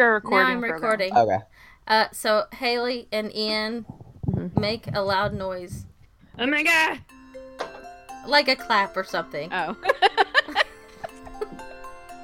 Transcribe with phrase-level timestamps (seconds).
[0.00, 0.38] a recording.
[0.38, 0.80] now I'm program.
[0.82, 1.16] recording.
[1.16, 1.38] Okay.
[1.86, 3.84] Uh, so Hayley and Ian
[4.56, 5.86] make a loud noise,
[6.38, 7.00] Oh my god!
[8.26, 9.48] like a clap or something.
[9.52, 9.76] Oh.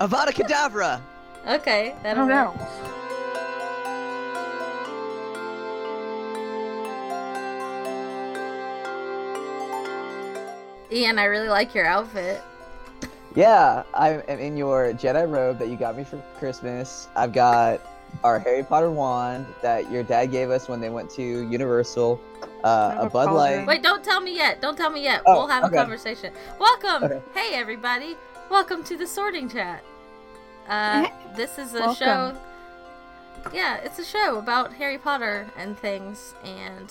[0.01, 1.01] Avada Kedavra!
[1.49, 2.57] Okay, I that'll don't work.
[2.57, 2.83] know.
[10.93, 12.41] Ian, I really like your outfit.
[13.37, 17.07] Yeah, I am in your Jedi robe that you got me for Christmas.
[17.15, 17.83] I've got
[18.25, 22.19] our Harry Potter wand that your dad gave us when they went to Universal.
[22.65, 23.31] Uh, a a Bud.
[23.31, 23.67] Light.
[23.67, 24.63] Wait, don't tell me yet.
[24.63, 25.21] Don't tell me yet.
[25.27, 25.77] Oh, we'll have okay.
[25.77, 26.33] a conversation.
[26.59, 27.05] Welcome.
[27.05, 27.21] Okay.
[27.35, 28.17] Hey, everybody.
[28.51, 29.85] Welcome to the Sorting Chat.
[30.67, 31.07] Uh,
[31.37, 31.95] this is a Welcome.
[31.95, 32.37] show.
[33.53, 36.33] Yeah, it's a show about Harry Potter and things.
[36.43, 36.91] And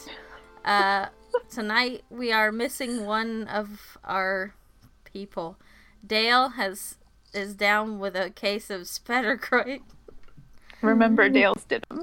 [0.64, 1.08] uh,
[1.50, 4.54] tonight we are missing one of our
[5.06, 5.58] people.
[6.06, 6.96] Dayle has
[7.34, 9.82] is down with a case of Spattergroit.
[10.82, 11.84] Remember Dayle's did.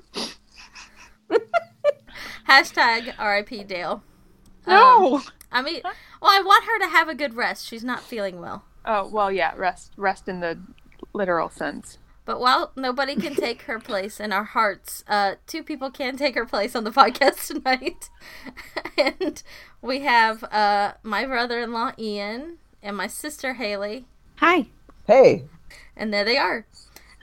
[2.49, 4.03] Hashtag RIP Dayle.
[4.67, 5.23] Um, No.
[5.51, 7.67] I mean, well, I want her to have a good rest.
[7.67, 8.65] She's not feeling well.
[8.85, 9.53] oh well, yeah.
[9.57, 10.59] Rest, rest in the
[11.13, 11.99] literal sense.
[12.25, 16.35] But while nobody can take her place in our hearts, uh, two people can take
[16.37, 18.09] her place on the podcast tonight.
[18.97, 19.43] and
[19.83, 24.07] we have uh, my brother in law, Ian, and my sister, Hayley.
[24.37, 24.67] Hi.
[25.07, 25.45] Hey,
[25.97, 26.67] And there they are.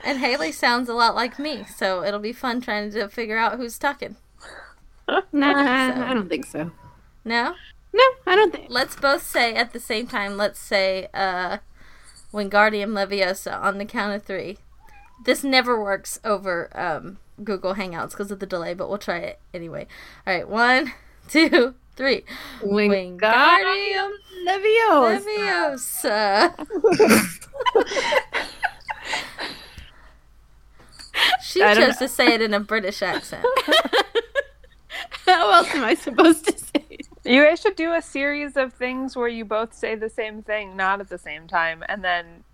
[0.04, 3.56] And Hayley sounds a lot like me, so it'll be fun trying to figure out
[3.58, 4.16] who's talking.
[5.32, 5.52] Nah,
[5.94, 6.70] So- I don't think so.
[7.24, 7.54] No?
[7.92, 8.66] No, I don't think.
[8.70, 11.58] Let's both say at the same time, let's say uh,
[12.32, 14.58] Wingardium Leviosa on the count of three.
[15.24, 19.40] This never works over um, Google Hangouts because of the delay, but we'll try it
[19.52, 19.86] anyway.
[20.26, 20.92] All right, one,
[21.28, 22.24] two, three.
[22.62, 24.10] Wingardium
[24.46, 25.20] Leviosa.
[26.56, 26.56] Leviosa.
[31.42, 33.44] she I don't chose to say it in a British accent.
[35.26, 37.06] How else am I supposed to say it?
[37.24, 40.76] You guys should do a series of things where you both say the same thing,
[40.76, 42.44] not at the same time, and then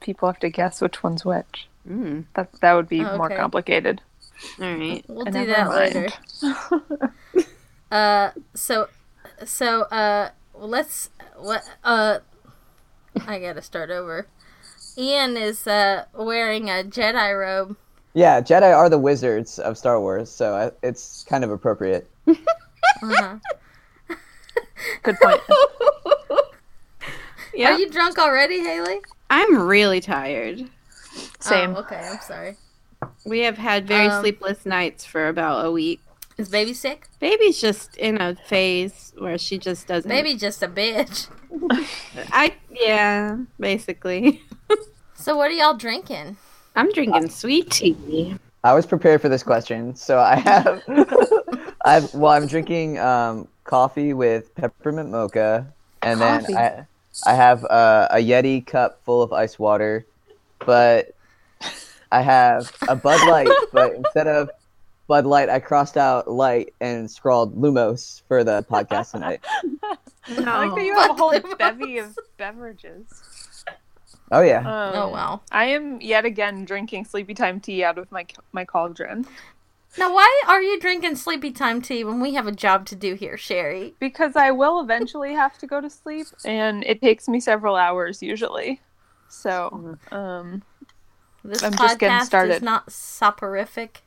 [0.00, 1.68] people have to guess which one's which.
[1.88, 4.00] Mm, That that would be Oh, more complicated.
[4.60, 5.04] all right.
[5.08, 5.94] We'll And do never that mind.
[5.94, 7.12] later.
[7.92, 8.88] Uh, so,
[9.44, 12.18] so, uh, let's, what, uh,
[13.26, 14.26] I gotta start over.
[14.96, 17.76] Ian is, uh, wearing a Jedi robe.
[18.14, 22.08] yeah, Jedi are the wizards of Star Wars, so I, it's kind of appropriate.
[23.02, 23.36] Uh-huh.
[25.02, 25.40] Good point.
[27.54, 27.72] Yeah.
[27.74, 29.00] Are you drunk already, Hayley?
[29.28, 30.68] I'm really tired.
[31.38, 31.76] Same.
[31.76, 32.56] Oh, okay, I'm sorry.
[33.26, 36.00] We have had very Um, sleepless nights for about a week.
[36.42, 37.06] Is baby sick?
[37.20, 40.08] Baby's just in a phase where she just doesn't.
[40.08, 41.28] Baby just a bitch.
[42.32, 44.42] I yeah, basically.
[45.14, 46.36] So what are y'all drinking?
[46.74, 48.34] I'm drinking sweet tea.
[48.64, 50.82] I was prepared for this question, so I have,
[51.84, 55.72] I've well, I'm drinking um, coffee with peppermint mocha,
[56.02, 56.54] and Coffee.
[56.54, 56.86] then
[57.24, 60.04] I, I have uh, a Yeti cup full of ice water,
[60.58, 61.14] but
[62.10, 64.50] I have a Bud Light, but instead of
[65.12, 69.40] Bud Light, I crossed out light and scrawled Lumos for the podcast tonight.
[70.26, 71.00] I like that you Oh.
[71.02, 73.04] have a whole Fuck bevy of beverages.
[74.30, 75.42] Oh yeah, Um, Oh, wow.
[75.50, 79.26] I am yet again drinking sleepy time tea out of my my cauldron
[79.98, 83.12] Now, why are you drinking sleepy time tea when we have a job to do
[83.12, 83.94] here, Cherie?
[84.00, 88.22] because I will eventually have to go to sleep, and it takes me several hours
[88.22, 88.80] usually.
[89.28, 90.62] So, um,
[91.44, 94.00] This I'm just getting podcast is not soporific.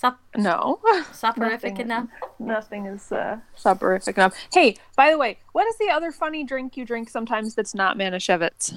[0.00, 0.80] Sop- no,
[1.12, 1.80] soporific Nothing.
[1.86, 2.08] enough.
[2.38, 4.34] nothing is uh, soporific enough.
[4.50, 7.98] Hey, by the way, what is the other funny drink you drink sometimes that's not
[7.98, 8.72] Manischewitz?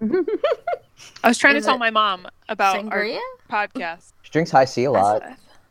[1.24, 3.18] I was trying Is to tell my mom about Sangria?
[3.48, 4.12] our podcast.
[4.22, 5.22] she drinks Hi-C a lot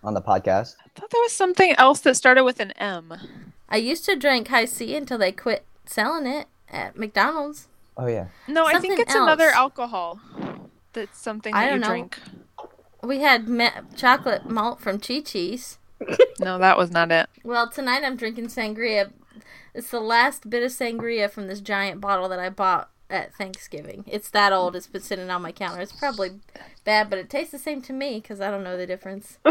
[0.04, 0.76] on the podcast.
[0.86, 3.14] I thought there was something else that started with an M.
[3.70, 7.68] I used to drink Hi-C until they quit selling it at McDonald's.
[7.96, 10.20] Oh yeah, No, I think it's another alcohol.
[10.92, 11.88] That's something I that you don't know.
[11.88, 12.20] drink.
[13.04, 15.78] We had ma- chocolate malt from Chi Chi's.
[16.40, 17.28] No, that was not it.
[17.44, 19.12] Well, tonight I'm drinking sangria.
[19.74, 24.06] It's the last bit of sangria from this giant bottle that I bought at Thanksgiving.
[24.08, 24.74] It's that old.
[24.78, 25.82] It's been sitting on my counter.
[25.82, 26.40] It's probably
[26.86, 29.38] bad, but it tastes the same to me because I don't know the difference.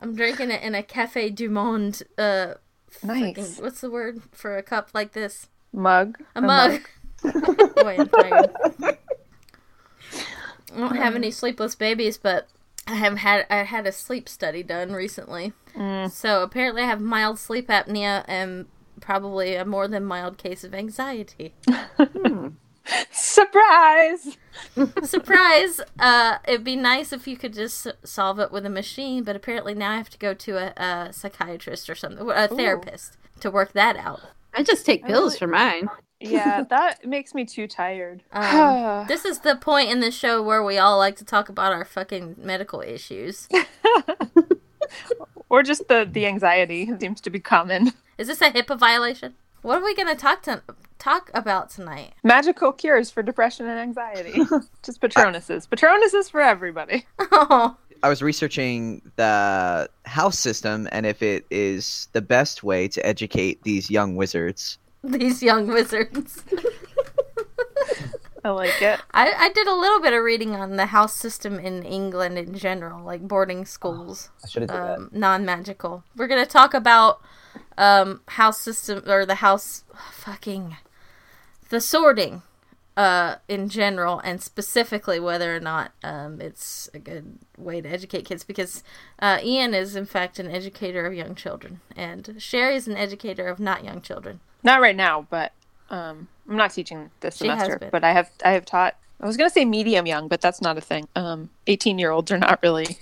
[0.00, 2.02] I'm drinking it in a Cafe Du Monde.
[2.16, 2.54] Uh,
[3.02, 3.36] Nice.
[3.36, 5.48] freaking- what's the word for a cup like this?
[5.74, 6.18] Mug.
[6.34, 6.80] A mug.
[7.22, 7.32] Boy,
[7.98, 8.50] I'm tired.
[10.74, 12.48] I don't have any sleepless babies, but
[12.86, 15.52] I have had I had a sleep study done recently.
[15.76, 16.10] Mm.
[16.10, 18.66] So apparently I have mild sleep apnea and
[19.00, 21.54] probably a more than mild case of anxiety.
[23.10, 24.36] Surprise!
[25.04, 25.80] Surprise!
[25.98, 29.74] Uh, it'd be nice if you could just solve it with a machine, but apparently
[29.74, 33.72] now I have to go to a, a psychiatrist or something, a therapist to work
[33.72, 34.20] that out.
[34.54, 35.88] I just take pills really- for mine.
[36.20, 38.22] Yeah, that makes me too tired.
[38.32, 41.72] Um, This is the point in the show where we all like to talk about
[41.72, 43.48] our fucking medical issues.
[45.48, 47.92] or just the the anxiety seems to be common.
[48.18, 49.34] Is this a HIPAA violation?
[49.62, 50.62] What are we gonna talk to
[50.98, 52.12] talk about tonight?
[52.22, 54.32] Magical cures for depression and anxiety.
[54.82, 55.68] just Patronuses.
[55.68, 57.06] Patronuses for everybody.
[57.18, 63.04] Oh, I was researching the house system and if it is the best way to
[63.06, 64.78] educate these young wizards.
[65.04, 66.44] these young wizards.
[68.42, 69.00] I like it.
[69.12, 72.54] I, I did a little bit of reading on the house system in England in
[72.54, 74.30] general, like boarding schools.
[74.42, 76.04] I should have done um, non-magical.
[76.16, 77.20] We're gonna talk about
[77.76, 80.76] um, house system or the house fucking
[81.68, 82.42] the sorting
[82.96, 88.24] uh, in general, and specifically whether or not um, it's a good way to educate
[88.24, 88.42] kids.
[88.42, 88.82] Because
[89.18, 93.48] uh, Ian is in fact an educator of young children, and Cherie is an educator
[93.48, 94.40] of not young children.
[94.62, 95.52] Not right now, but
[95.90, 97.88] um, I'm not teaching this She semester.
[97.90, 98.96] But I have I have taught.
[99.20, 101.08] I was gonna say medium young, but that's not a thing.
[101.14, 102.98] Um, 18 year olds are not really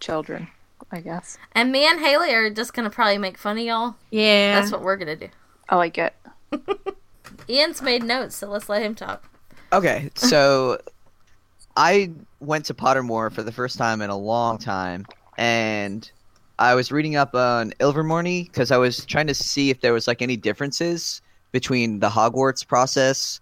[0.00, 0.48] children,
[0.90, 1.38] I guess.
[1.52, 3.94] And me and Haley are just gonna probably make fun of y'all.
[4.10, 4.60] Yeah.
[4.60, 5.28] That's what we're gonna do.
[5.68, 6.14] I like it.
[7.48, 9.24] Ian's made notes, so let's let him talk.
[9.72, 10.80] Okay, so
[11.76, 16.10] I went to Pottermore for the first time in a long time, and
[16.58, 20.06] I was reading up on Ilvermorny because I was trying to see if there was
[20.06, 21.20] like any differences
[21.52, 23.40] between the Hogwarts process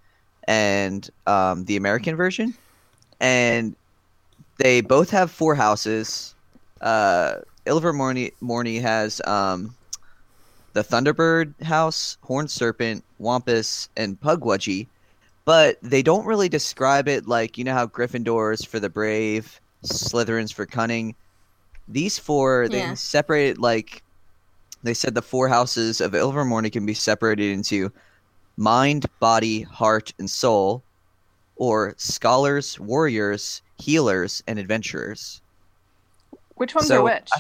[0.49, 2.55] and um, the American version,
[3.20, 3.76] and
[4.59, 6.35] they both have four houses.
[6.81, 7.37] Uh,
[7.67, 9.75] Ilvermorny Morny has um,
[10.73, 14.87] the Thunderbird House, Horned Serpent, Wampus, and Pukwudgie
[15.44, 20.53] but they don't really describe it like you know how Gryffindor's for the brave, Slytherin's
[20.53, 21.15] for cunning.
[21.88, 22.87] These four they Yeah.
[22.88, 24.02] can separate it like
[24.82, 27.93] they said the four houses of Ilvermorny can be separated into
[28.56, 30.82] mind, body, heart, and soul,
[31.56, 35.40] or scholars, warriors, healers, and adventurers.
[36.56, 37.31] Which ones So, are which?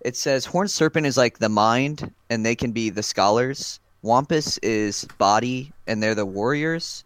[0.00, 3.80] It says Horned Serpent is like the mind, and they can be the scholars.
[4.02, 7.04] Wampus is body, and they're the warriors.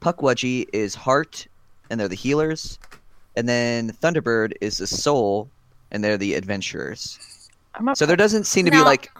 [0.00, 1.46] Pukwudgie is heart,
[1.88, 2.78] and they're the healers.
[3.40, 5.48] And then Thunderbird is the soul,
[5.90, 7.48] and they're the adventurers.
[7.74, 9.10] I'm So there doesn't seem to be like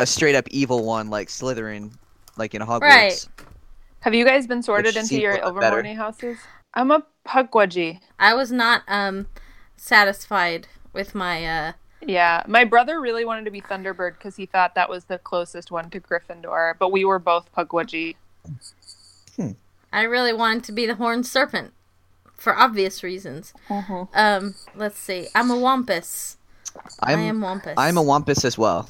[0.00, 1.92] a straight up evil one like Slytherin,
[2.36, 2.80] like in Hogwarts.
[2.80, 3.28] Right.
[4.00, 5.62] Have you guys been sorted into your a lot.
[5.62, 6.38] Ilvermorny houses?
[6.74, 8.00] I'm a Pukwudgie.
[8.18, 9.28] I was not um
[9.76, 11.72] satisfied with my uh
[12.04, 15.70] Yeah, my brother really wanted to be Thunderbird because he thought that was the closest
[15.70, 18.16] one to Gryffindor, but we were both Pukwudgie.
[19.92, 21.74] I really wanted to be the horned serpent
[22.42, 23.54] for obvious reasons.
[23.68, 24.02] Mm-hmm.
[24.14, 25.28] Um let's see.
[25.34, 26.36] I'm a wampus.
[27.00, 27.74] I'm I am wampus.
[27.76, 28.88] I'm a Wampus as well.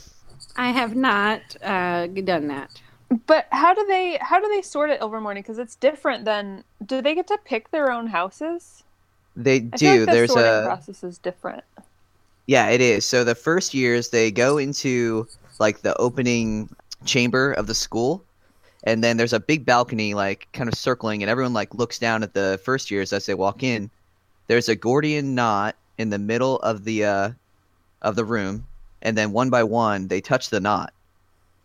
[0.56, 2.80] I have not uh, done that.
[3.26, 5.36] But how do they how do they sort at Ilvermorny?
[5.36, 6.64] Because it's different than.
[6.84, 8.84] Do they get to pick their own houses?
[9.36, 9.76] They I do.
[9.76, 11.64] feel like the There's sorting a process is different.
[12.46, 13.04] Yeah, it is.
[13.04, 15.26] So the first years they go into
[15.58, 18.24] like the opening chamber of the school
[18.84, 22.22] and then there's a big balcony like kind of circling and everyone like looks down
[22.22, 23.90] at the first years as they walk in.
[24.48, 27.30] There's a Gordian knot in the middle of the uh
[28.02, 28.66] of the room
[29.02, 30.92] and then one by one they touch the knot.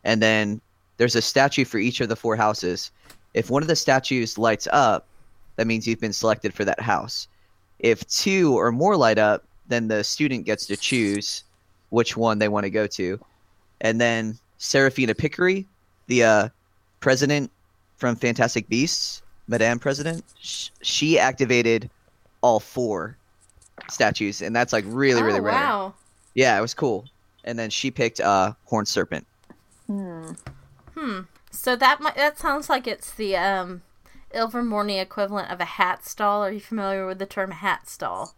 [0.03, 0.61] And then
[0.97, 2.91] there's a statue for each of the four houses.
[3.33, 5.05] If one of the statues lights up,
[5.55, 7.27] that means you've been selected for that house.
[7.79, 11.43] If two or more light up, then the student gets to choose
[11.89, 13.19] which one they want to go to.
[13.81, 15.65] And then seraphina Picquery,
[16.07, 16.49] the uh,
[17.07, 17.49] president
[17.95, 21.89] from Fantastic Beasts, Madame President, sh- she activated
[22.41, 23.15] all four
[23.89, 25.53] statues, and that's like really, really oh, rare.
[25.53, 25.93] Wow.
[26.33, 27.05] Yeah, it was cool.
[27.45, 29.25] And then she picked uh, Horned Serpent.
[29.85, 30.31] Hmm.
[30.95, 31.19] Hmm.
[31.49, 33.83] So that might, that sounds like it's the um
[34.35, 36.43] Ilvermorny equivalent of a hat stall.
[36.43, 38.35] Are you familiar with the term hat stall?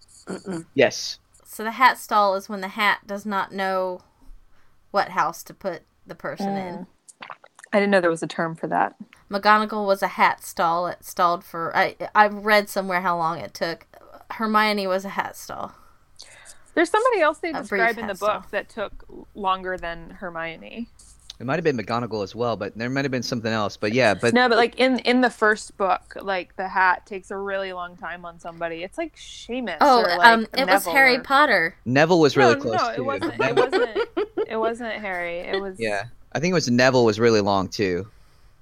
[0.75, 1.17] Yes.
[1.43, 4.01] So the hat stall is when the hat does not know
[4.91, 6.85] what house to put the person in.
[7.71, 8.95] I didn't know there was a term for that.
[9.29, 10.87] McGonagall was a hat stall.
[10.87, 13.85] It stalled for I I read somewhere how long it took.
[14.31, 15.73] Hermione was a hat stall.
[16.75, 18.45] There's somebody else they A describe in the book stall.
[18.51, 20.87] that took longer than Hermione.
[21.39, 23.77] It might have been McGonagall as well, but there might have been something else.
[23.77, 27.31] But yeah, but No, but like in in the first book, like the hat takes
[27.31, 28.83] a really long time on somebody.
[28.83, 29.77] It's like Seamus.
[29.79, 31.75] Oh, or, like, um, it was Harry or- Potter.
[31.85, 33.01] Neville was really no, close no, too.
[33.01, 33.41] it wasn't.
[33.41, 34.07] It wasn't.
[34.49, 35.37] It wasn't Harry.
[35.39, 35.79] It was.
[35.79, 36.05] yeah,
[36.39, 38.07] I think it was Neville was really long too.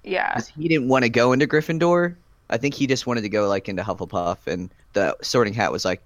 [0.03, 0.41] Yeah.
[0.57, 2.15] he didn't want to go into Gryffindor.
[2.49, 5.85] I think he just wanted to go like into Hufflepuff, and the Sorting Hat was
[5.85, 6.01] like,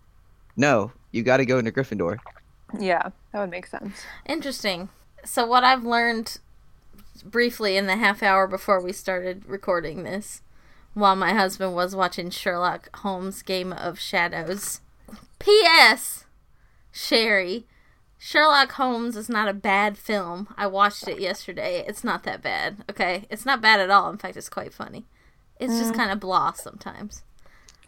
[0.57, 2.17] "No, you got to go into Gryffindor."
[2.77, 3.11] Yeah.
[3.31, 4.01] That would make sense.
[4.25, 4.89] Interesting.
[5.23, 6.39] So what I've learned
[7.23, 10.41] briefly in the half hour before we started recording this,
[10.93, 14.81] while my husband was watching Sherlock Holmes' Game of Shadows.
[15.39, 16.25] P.S.
[16.91, 17.65] Cherie,
[18.23, 20.53] Sherlock Holmes is not a bad film.
[20.55, 21.83] I watched it yesterday.
[21.87, 22.83] It's not that bad.
[22.87, 24.11] Okay, it's not bad at all.
[24.11, 25.07] In fact, it's quite funny.
[25.59, 25.95] It's just mm.
[25.95, 27.23] kind of blah sometimes.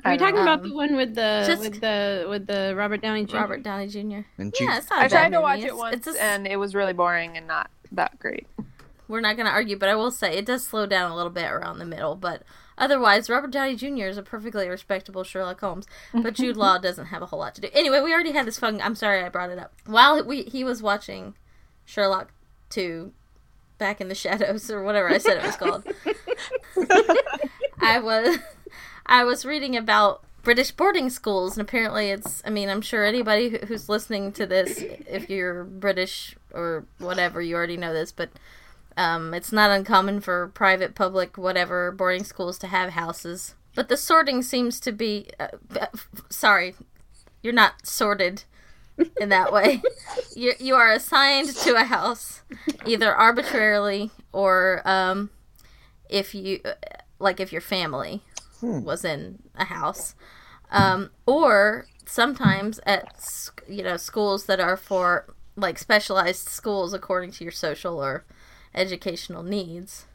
[0.04, 0.42] Are I you talking know.
[0.42, 3.36] about um, the one with the Just- with the with the Robert Downey Jr.
[3.38, 4.26] Robert Downey Jr.
[4.40, 5.02] And Yeah, it's not.
[5.02, 5.44] a I bad I tried to movie.
[5.44, 8.48] watch It's- it once It's a, and it was really boring and not that great.
[9.08, 11.32] we're not going to argue, but I will say it does slow down a little
[11.32, 12.16] bit around the middle.
[12.16, 12.42] But
[12.78, 14.06] otherwise, Robert Downey Jr.
[14.08, 15.86] is a perfectly respectable Sherlock Holmes.
[16.14, 17.70] But Jude Law doesn't have a whole lot to do.
[17.74, 18.82] Anyway, we already had this fun.
[18.82, 19.74] I'm sorry I brought it up.
[19.86, 21.36] While we he was watching
[21.86, 22.32] Sherlock
[22.70, 23.12] 2
[23.80, 25.84] Back in the Shadows or whatever I said it was called.
[27.82, 28.38] I was
[29.06, 32.42] I was reading about British boarding schools, and apparently it's.
[32.46, 37.42] I mean, I'm sure anybody who- who's listening to this, if you're British or whatever,
[37.42, 38.30] you already know this, but
[38.98, 43.56] um, it's not uncommon for private, public, whatever boarding schools to have houses.
[43.76, 45.30] But the sorting seems to be.
[45.40, 45.88] Uh,
[46.30, 46.76] sorry,
[47.42, 48.44] you're not sorted
[49.20, 49.82] in that way.
[50.36, 52.44] you you are assigned to a house,
[52.86, 55.32] either arbitrarily or um,
[56.10, 56.60] if you
[57.20, 58.22] like if your family
[58.62, 60.16] was in a house,
[60.72, 67.44] um, or sometimes at you know schools that are for like specialized schools according to
[67.44, 68.26] your social or
[68.76, 70.06] educational needs.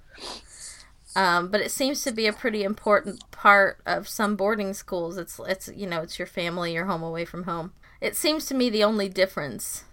[1.17, 5.17] Um, but it seems to be a pretty important part of some boarding schools.
[5.17, 7.73] It's it's you know it's your family, your home away from home.
[8.01, 9.85] It seems to me the only difference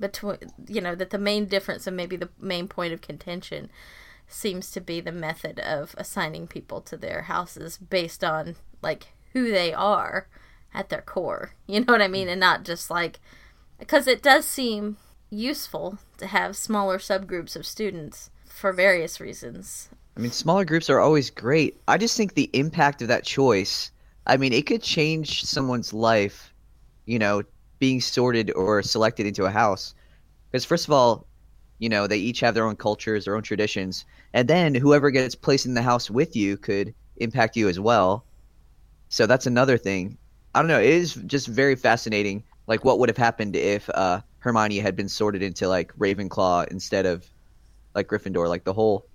[0.00, 3.70] between you know that the main difference and maybe the main point of contention
[4.28, 9.50] seems to be the method of assigning people to their houses based on like who
[9.50, 10.26] they are
[10.74, 11.52] at their core.
[11.66, 12.28] You know what I mean?
[12.28, 13.20] And not just like
[13.78, 14.96] because it does seem
[15.30, 19.88] useful to have smaller subgroups of students for various reasons.
[20.16, 21.78] I mean, smaller groups are always great.
[21.88, 23.90] I just think the impact of that choice,
[24.26, 26.54] I mean, it could change someone's life,
[27.04, 27.42] you know,
[27.78, 29.94] being sorted or selected into a house.
[30.50, 31.26] Because, first of all,
[31.78, 34.06] you know, they each have their own cultures, their own traditions.
[34.32, 38.24] And then whoever gets placed in the house with you could impact you as well.
[39.10, 40.16] So that's another thing.
[40.54, 40.80] I don't know.
[40.80, 42.42] It is just very fascinating.
[42.66, 47.04] Like, what would have happened if uh, Hermione had been sorted into, like, Ravenclaw instead
[47.04, 47.26] of,
[47.96, 48.48] like, Gryffindor?
[48.48, 49.06] Like, the whole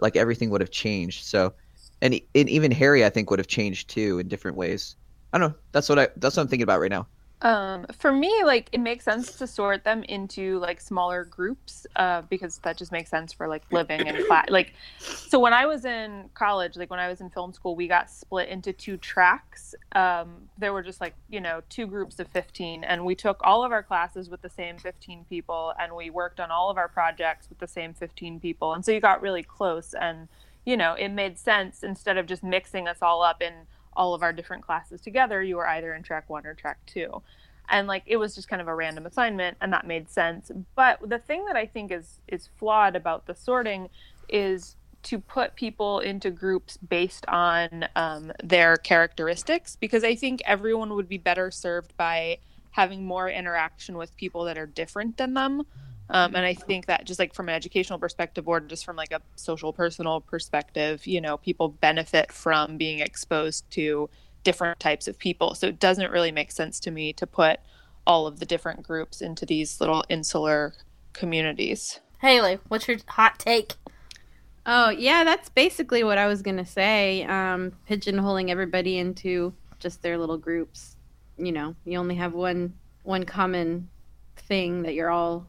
[0.00, 1.24] like everything would have changed.
[1.24, 1.52] So,
[2.00, 4.96] and, and even Harry, I think, would have changed too in different ways.
[5.32, 5.56] I don't know.
[5.72, 6.08] That's what I.
[6.16, 7.06] That's what I'm thinking about right now.
[7.42, 12.22] Um, for me, like it makes sense to sort them into like smaller groups, uh,
[12.22, 14.50] because that just makes sense for like living and class.
[14.50, 17.88] Like, so when I was in college, like when I was in film school, we
[17.88, 19.74] got split into two tracks.
[19.92, 23.64] Um, there were just like you know two groups of fifteen, and we took all
[23.64, 26.88] of our classes with the same fifteen people, and we worked on all of our
[26.88, 30.28] projects with the same fifteen people, and so you got really close, and
[30.66, 33.54] you know it made sense instead of just mixing us all up in
[33.94, 35.42] all of our different classes together.
[35.42, 37.22] You were either in track one or track two
[37.70, 40.98] and like it was just kind of a random assignment and that made sense but
[41.08, 43.88] the thing that i think is is flawed about the sorting
[44.28, 50.94] is to put people into groups based on um, their characteristics because i think everyone
[50.94, 52.36] would be better served by
[52.72, 55.62] having more interaction with people that are different than them
[56.10, 59.12] um, and i think that just like from an educational perspective or just from like
[59.12, 64.08] a social personal perspective you know people benefit from being exposed to
[64.44, 65.54] different types of people.
[65.54, 67.60] So it doesn't really make sense to me to put
[68.06, 70.74] all of the different groups into these little insular
[71.12, 72.00] communities.
[72.20, 73.74] Hayley, what's your hot take?
[74.66, 77.24] Oh yeah, that's basically what I was gonna say.
[77.24, 80.96] Um, pigeonholing everybody into just their little groups.
[81.38, 83.88] You know, you only have one one common
[84.36, 85.46] thing that you're all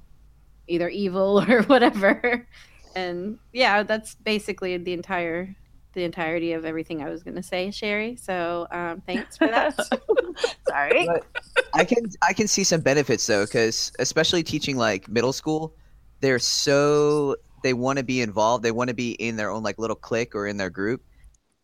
[0.68, 2.48] either evil or whatever.
[2.96, 5.56] And yeah, that's basically the entire
[5.94, 8.16] the entirety of everything I was gonna say, Cherie.
[8.16, 9.76] So um, thanks for that.
[10.68, 11.06] Sorry.
[11.06, 11.26] But
[11.74, 15.74] I can I can see some benefits though, because especially teaching like middle school,
[16.22, 18.64] they're so they want to be involved.
[18.64, 21.04] They want to be in their own like little clique or in their group,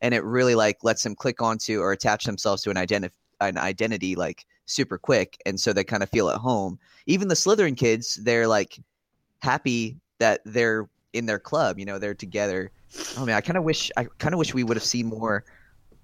[0.01, 3.57] and it really like lets them click onto or attach themselves to an identity an
[3.57, 6.77] identity like super quick, and so they kind of feel at home.
[7.07, 8.79] Even the Slytherin kids, they're like
[9.39, 11.79] happy that they're in their club.
[11.79, 12.71] You know, they're together.
[13.17, 15.43] Oh man, I kind of wish I kind of wish we would have seen more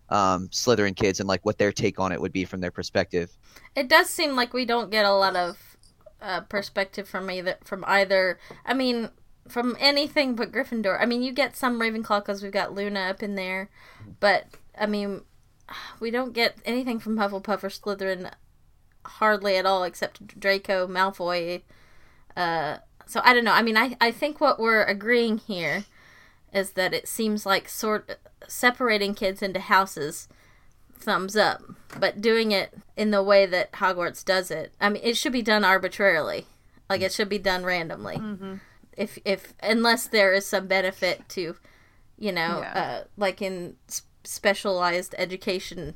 [0.10, 3.32] um, Slytherin kids and like what their take on it would be from their perspective.
[3.76, 5.78] It does seem like we don't get a lot of
[6.22, 8.40] uh, perspective from either from either.
[8.66, 9.10] I mean,
[9.48, 11.00] from anything but Gryffindor.
[11.00, 13.70] I mean, you get some Ravenclaw because we've got Luna up in there,
[14.20, 15.22] but I mean,
[16.00, 18.32] we don't get anything from Hufflepuff or Slytherin
[19.06, 21.62] hardly at all, except Draco Malfoy.
[22.36, 23.54] Uh, so I don't know.
[23.54, 25.86] I mean, I I think what we're agreeing here
[26.54, 28.18] is that it seems like sort
[28.48, 30.28] separating kids into houses
[30.96, 31.62] thumbs up
[32.00, 35.42] but doing it in the way that hogwarts does it i mean it should be
[35.42, 36.46] done arbitrarily
[36.90, 38.56] like it should be done randomly Mm-hmm.
[38.96, 41.56] if if unless there is some benefit to
[42.18, 42.74] you know Yeah.
[43.02, 43.76] uh, like in
[44.24, 45.96] specialized education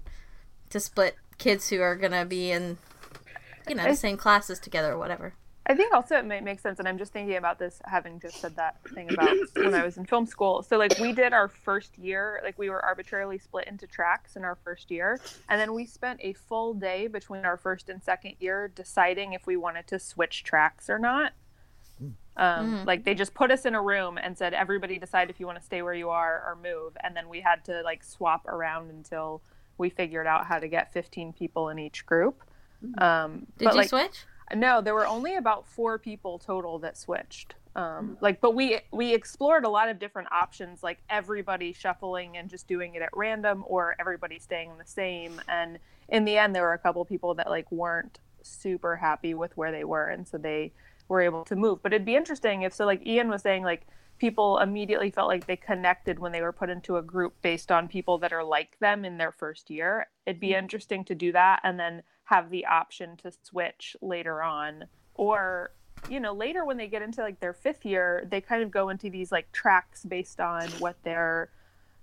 [0.72, 2.78] to split kids who are gonna be in
[3.70, 5.34] you know the same classes together or whatever
[5.70, 8.38] I think also it might make sense, and I'm just thinking about this having just
[8.40, 10.64] said that thing about when I was in film school.
[10.64, 14.46] So like we did our first year, like we were arbitrarily split into tracks in
[14.46, 15.20] our first year,
[15.50, 19.46] and then we spent a full day between our first and second year deciding if
[19.46, 21.34] we wanted to switch tracks or not.
[22.38, 22.86] Um, Mhm.
[22.86, 25.60] Like they just put us in a room and said, everybody decide if you want
[25.60, 28.90] to stay where you are or move, and then we had to like swap around
[28.90, 29.42] until
[29.78, 32.42] we figured out how to get 15 people in each group.
[32.98, 37.56] Um, did you like, switch no, there were only about four people total that switched.
[37.76, 42.50] Um, like, but we we explored a lot of different options, like everybody shuffling and
[42.50, 45.40] just doing it at random, or everybody staying the same.
[45.48, 45.78] And
[46.10, 49.72] in the end, there were a couple people that like weren't super happy with where
[49.72, 50.72] they were, and so they
[51.08, 51.84] were able to move.
[51.84, 53.86] But it'd be interesting if so, like Ian was saying, like
[54.18, 57.88] people immediately felt like they connected when they were put into a group based on
[57.88, 60.08] people that are like them in their first year.
[60.26, 64.86] It'd be interesting to do that and then have the option to switch later on.
[65.16, 65.72] Or
[66.08, 68.90] you know later when they get into like their fifth year they kind of go
[68.90, 71.52] into these like tracks based on what their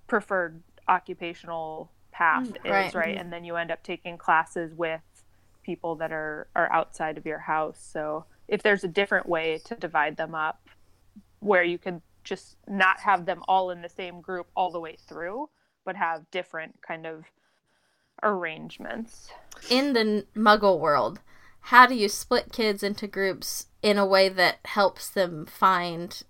[0.08, 2.94] preferred occupational path Mm, is right.
[2.94, 5.02] right, and then you end up taking classes with
[5.64, 7.80] people that are are outside of your house.
[7.92, 10.60] So if there's a different way to divide them up
[11.40, 14.96] where you could just not have them all in the same group all the way
[15.08, 15.48] through
[15.84, 17.24] but have different kind of
[18.24, 19.28] arrangements.
[19.70, 21.20] In the muggle world
[21.68, 26.22] how do you split kids into groups in a way that helps them find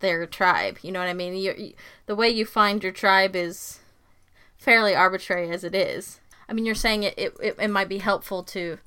[0.00, 0.78] their tribe?
[0.82, 1.34] You know what i mean?
[1.34, 1.72] You, you,
[2.04, 3.78] the way you find your tribe is
[4.58, 6.20] fairly arbitrary as it is.
[6.46, 8.78] I mean you're saying it, it, it, it might be helpful to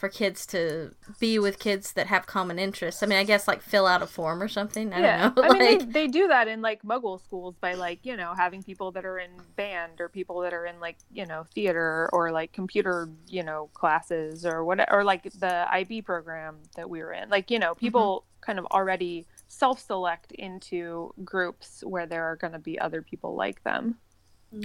[0.00, 3.02] for kids to be with kids that have common interests.
[3.02, 4.92] I mean i guess like fill out a form or something.
[4.94, 8.00] I don't know I mean, they, they do that in like Muggle schools by like
[8.02, 11.26] you know having people that are in band or people that are in like you
[11.26, 16.56] know theater or like computer you know classes or what or like the IB program
[16.76, 17.28] that we were in.
[17.28, 18.46] Like you know people mm-hmm.
[18.46, 23.62] kind of already self-select into groups where there are going to be other people like
[23.64, 23.96] them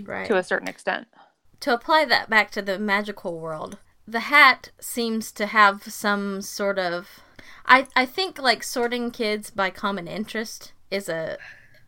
[0.03, 0.27] right.
[0.27, 1.07] to a certain extent.
[1.59, 6.77] to apply that back to the magical world, the hat seems to have some sort
[6.77, 7.21] of
[7.65, 11.37] I I think like sorting kids by common interest is a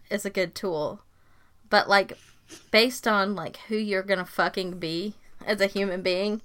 [0.10, 1.02] is a good tool.
[1.70, 2.18] But like
[2.72, 6.42] based on like who you're going to fucking be as a human being,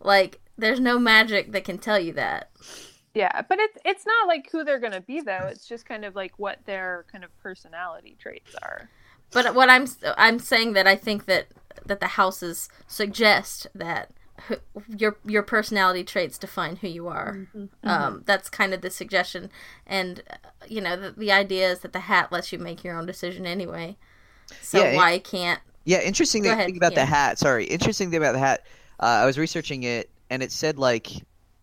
[0.00, 2.50] like there's no magic that can tell you that.
[3.14, 5.48] Yeah, but it's it's not like who they're going to be though.
[5.50, 8.88] It's just kind of like what their kind of personality traits are.
[9.32, 11.48] But what I'm I'm saying that I think that
[11.84, 14.10] that the houses suggest that
[14.48, 14.56] who,
[14.96, 17.46] your your personality traits define who you are.
[17.84, 19.50] Um, that's kind of the suggestion,
[19.86, 20.36] and uh,
[20.68, 23.46] you know the, the idea is that the hat lets you make your own decision
[23.46, 23.96] anyway.
[24.62, 25.60] So Yeah, it- why can't?
[25.84, 27.00] Yeah, interesting thing ahead, thing about Ian.
[27.00, 27.38] the hat.
[27.38, 28.66] Sorry, interesting thing about the hat.
[29.00, 31.10] Uh, I was researching it, and it said like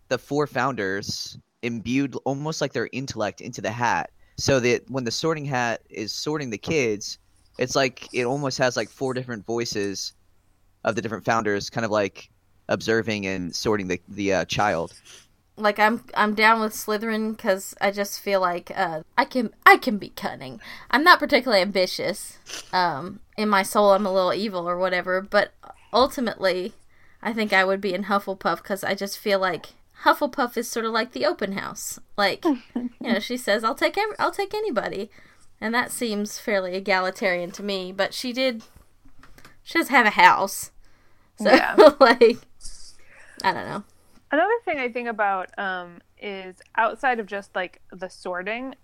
[0.09, 5.11] the four founders imbued almost like their intellect into the hat, so that when the
[5.11, 7.19] sorting hat is sorting the kids,
[7.59, 10.13] it's like it almost has like four different voices
[10.83, 12.29] of the different founders, kind of like
[12.69, 14.93] observing and sorting the the uh, child.
[15.55, 19.77] Like I'm I'm down with Slytherin because I just feel like uh, I can I
[19.77, 20.59] can be cunning.
[20.91, 22.37] I'm not particularly ambitious.
[22.71, 25.21] Um, in my soul, I'm a little evil or whatever.
[25.21, 25.53] But
[25.91, 26.73] ultimately,
[27.21, 29.67] I think I would be in Hufflepuff because I just feel like
[30.03, 31.99] Hufflepuff is sort of like the open house.
[32.17, 35.09] Like, you know, she says, "I'll take every, I'll take anybody,"
[35.59, 37.91] and that seems fairly egalitarian to me.
[37.91, 38.63] But she did,
[39.63, 40.71] she does have a house,
[41.37, 41.75] so Yeah.
[41.99, 42.37] like,
[43.43, 43.83] I don't know.
[44.31, 48.75] Another thing I think about um, is outside of just like the sorting,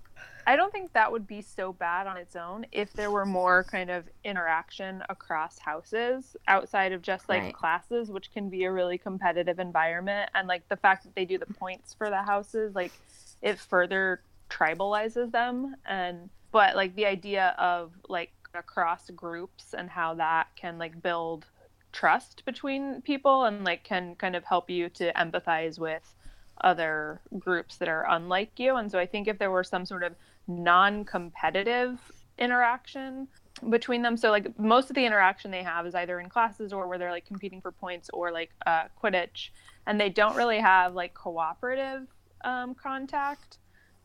[0.47, 3.65] I don't think that would be so bad on its own if there were more
[3.69, 7.53] kind of interaction across houses outside of just like Right.
[7.53, 10.29] classes, which can be a really competitive environment.
[10.33, 12.99] And like the fact that they do the points for the houses, like
[13.41, 15.75] it further tribalizes them.
[15.85, 21.45] And but like the idea of like across groups and how that can like build
[21.93, 26.15] trust between people and like can kind of help you to empathize with
[26.61, 28.75] other groups that are unlike you.
[28.75, 30.13] And so I think if there were some sort of
[30.47, 31.99] non competitive
[32.37, 33.27] interaction
[33.69, 36.87] between them, so like most of the interaction they have is either in classes or
[36.87, 39.49] where they're like competing for points or like uh, Quidditch,
[39.87, 42.07] and they don't really have like cooperative
[42.43, 43.59] um, contact,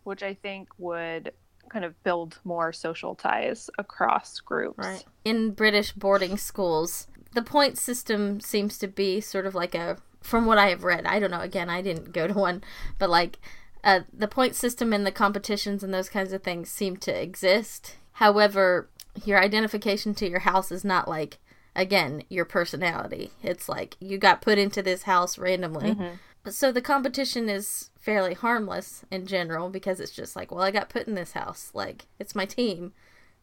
[0.04, 1.32] which I think would
[1.68, 4.78] kind of build more social ties across groups.
[4.78, 5.04] Right.
[5.24, 10.46] In British boarding schools, the point system seems to be sort of like a from
[10.46, 12.62] what I have read, I don't know, again, I didn't go to one,
[12.98, 13.38] but like
[13.84, 17.96] uh, the point system and the competitions and those kinds of things seem to exist.
[18.14, 18.88] However,
[19.24, 21.38] your identification to your house is not like
[21.76, 23.30] again your personality.
[23.42, 25.94] It's like you got put into this house randomly.
[25.94, 26.18] Mhm.
[26.50, 30.88] So the competition is fairly harmless in general because it's just like, well, I got
[30.88, 31.70] put in this house.
[31.74, 32.92] Like it's my team,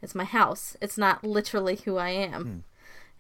[0.02, 0.76] it's my house.
[0.82, 2.64] It's not literally who I am.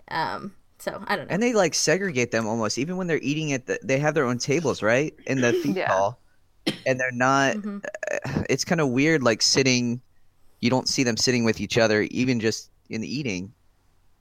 [0.09, 1.33] Um, so I don't know.
[1.33, 4.25] And they like segregate them almost, even when they're eating at the, they have their
[4.25, 5.13] own tables, right?
[5.27, 5.87] In the feed Yeah.
[5.87, 6.21] hall.
[6.85, 7.83] And they're not, Mhm.
[8.49, 10.01] it's kind of weird, like sitting,
[10.61, 13.53] you don't see them sitting with each other, even just in the eating.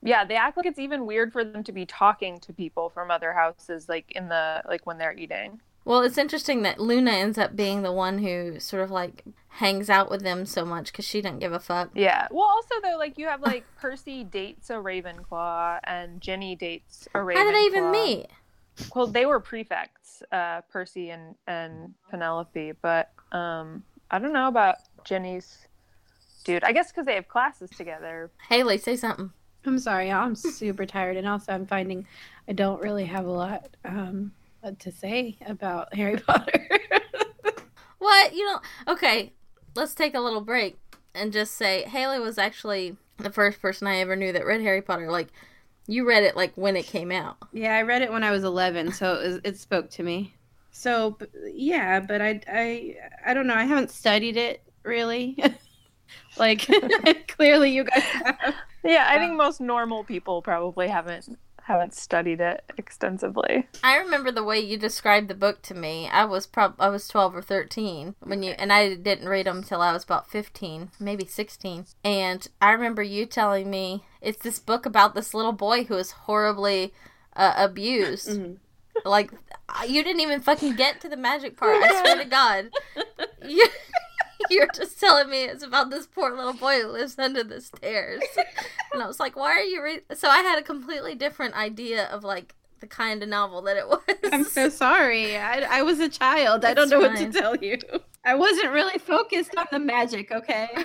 [0.02, 3.10] Yeah, they act like it's even weird for them to be talking to people from
[3.10, 5.60] other houses, like in the like when they're eating.
[5.84, 9.90] Well, it's interesting that Luna ends up being the one who sort of like hangs
[9.90, 11.90] out with them so much because she doesn't give a fuck.
[11.94, 12.26] Yeah.
[12.30, 17.18] Well, also though, like you have like Percy dates a Ravenclaw and Ginny dates a
[17.18, 17.36] Ravenclaw.
[17.36, 18.26] How did they even meet?
[18.94, 24.76] Well, they were prefects, uh, Percy and and Penelope, but um, I don't know about
[25.04, 25.68] Ginny's
[26.44, 26.64] dude.
[26.64, 28.30] I guess because they have classes together.
[28.48, 29.30] Hayley, say something.
[29.66, 32.06] I'm sorry, I'm super tired, and also I'm finding
[32.48, 34.32] I don't really have a lot um,
[34.72, 36.66] to say about Harry Potter.
[37.98, 38.34] What?
[38.34, 39.32] You know, okay,
[39.74, 40.76] let's take a little break
[41.14, 44.82] and just say Hayley was actually the first person I ever knew that read Harry
[44.82, 45.10] Potter.
[45.10, 45.28] Like,
[45.86, 47.36] you read it like when it came out.
[47.52, 50.34] yeah, I read it when I was 11, so it, was, it spoke to me.
[50.70, 51.16] So
[51.52, 53.54] yeah, but I I I don't know.
[53.54, 55.36] I haven't studied it really.
[56.36, 56.68] like
[57.28, 58.54] clearly, you guys have.
[58.82, 63.68] Yeah, I think Um, most normal people probably haven't haven't studied it extensively.
[63.82, 66.08] I remember the way you described the book to me.
[66.08, 69.62] I was prob I was 12 or 13 when you and I didn't read them
[69.62, 71.86] till I was about 15, maybe 16.
[72.04, 76.10] And I remember you telling me it's this book about this little boy who is
[76.12, 76.92] horribly
[77.34, 78.28] uh, abused.
[78.28, 78.58] Mhm.
[79.04, 79.32] Like
[79.88, 81.82] you didn't even fucking get to the magic part.
[81.82, 82.70] I swear to God.
[83.46, 83.66] You,
[84.50, 88.22] you're just telling me it's about this poor little boy who lives under the stairs.
[88.92, 90.02] And I was like, why are you?
[90.14, 93.88] So I had a completely different idea of like the kind of novel that it
[93.88, 94.00] was.
[94.32, 95.36] I'm so sorry.
[95.36, 96.64] I, I was a child.
[96.64, 97.78] I don't know what to tell you.
[98.24, 100.30] I wasn't really focused on the magic.
[100.30, 100.68] Okay.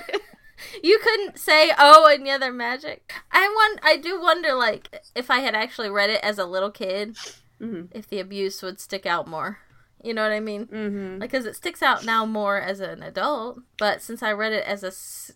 [0.84, 3.80] You couldn't say, "Oh, and yeah, they're magic." I want.
[3.82, 7.16] I do wonder, like, if I had actually read it as a little kid,
[7.60, 9.60] hmm if the abuse would stick out more.
[10.04, 10.66] You know what I mean?
[10.66, 14.54] hmm Like, because it sticks out now more as an adult, but since I read
[14.54, 14.92] it as a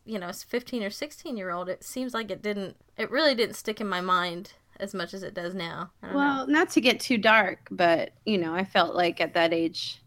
[0.10, 3.56] you know, 15 or 16 year old, it seems like it didn't, it really didn't
[3.56, 5.91] stick in my mind as much as it does now.
[6.02, 6.17] Don't know.
[6.17, 10.02] Well, not to get too dark, but you know, I felt like at that age,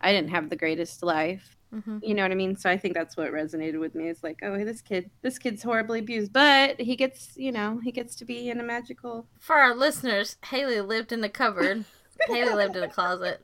[0.00, 1.56] I didn't have the greatest life.
[1.72, 2.56] hmm You know what I mean?
[2.56, 4.08] So I think that's what resonated with me.
[4.08, 7.90] It's like, oh, this kid, this kid's horribly abused, but he gets, you know, he
[7.90, 9.26] gets to be in a magical.
[9.40, 11.84] For our listeners, Hayley lived in a cupboard.
[12.28, 13.42] Hayley lived in a closet.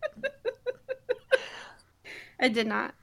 [2.40, 2.94] I did not.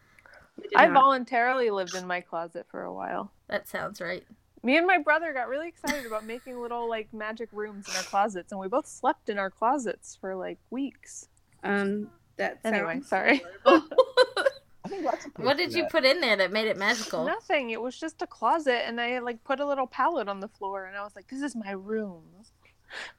[0.62, 0.94] did I not.
[0.94, 3.32] voluntarily lived in my closet for a while.
[3.48, 4.24] That sounds right.
[4.64, 8.04] Me and my brother got really excited about making little like magic rooms in our
[8.04, 11.30] closets, and we both slept in our closets for like weeks.
[11.64, 13.42] Um, that Anyway, sorry.
[13.66, 15.92] I think lots of What did you that.
[15.92, 17.26] put in there that made it magical?
[17.26, 17.70] Nothing.
[17.72, 20.86] It was just a closet, and I like put a little pallet on the floor,
[20.86, 22.24] and I was like, "This is my room."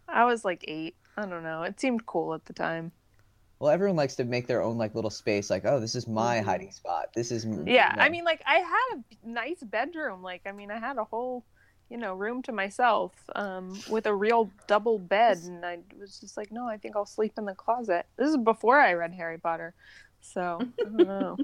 [0.09, 0.97] I was like eight.
[1.19, 1.65] I don't know.
[1.65, 2.93] It seemed cool at the time.
[3.59, 5.51] Well, everyone likes to make their own like little space.
[5.51, 6.45] Like, oh, this is my Mhm.
[6.45, 7.07] hiding spot.
[7.15, 10.23] This is Yeah, you I mean, like I had a nice bedroom.
[10.23, 11.45] Like, I mean, I had a whole,
[11.91, 16.37] you know, room to myself, um, with a real double bed, and I was just
[16.37, 18.07] like, no, I think I'll sleep in the closet.
[18.17, 19.75] This is before I read Harry Potter,
[20.21, 21.37] so I don't know.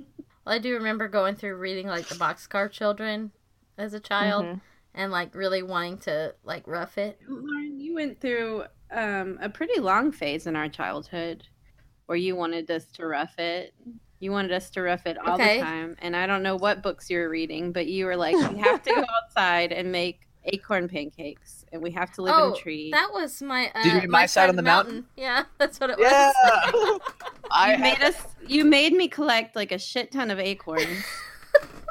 [0.47, 3.33] Well, I do remember going through reading like the Boxcar Children
[3.77, 4.61] as a child Mhm.
[4.95, 7.19] and like really wanting to like rough it.
[7.27, 11.45] Lauren, you went through um, a pretty long phase in our childhood
[12.07, 13.75] where you wanted us to rough it.
[14.21, 15.59] You wanted us to rough it all Okay.
[15.59, 15.97] the time.
[16.01, 18.83] And I don't know what books you were reading, but you were like, we have
[18.83, 22.57] to go outside and make acorn pancakes and we have to live in Oh, a
[22.57, 22.91] tree.
[22.91, 25.07] That was my uh, Did you read My Side on the Mountain?
[25.17, 26.11] Yeah, that's what it was.
[26.11, 26.99] Yeah.
[27.51, 31.05] I you made us you made me collect like a shit ton of acorns.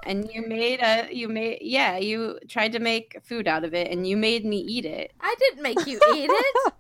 [0.05, 3.89] and you made a you made yeah, you tried to make food out of it
[3.91, 5.11] and you made me eat it.
[5.19, 6.73] I didn't make you eat it.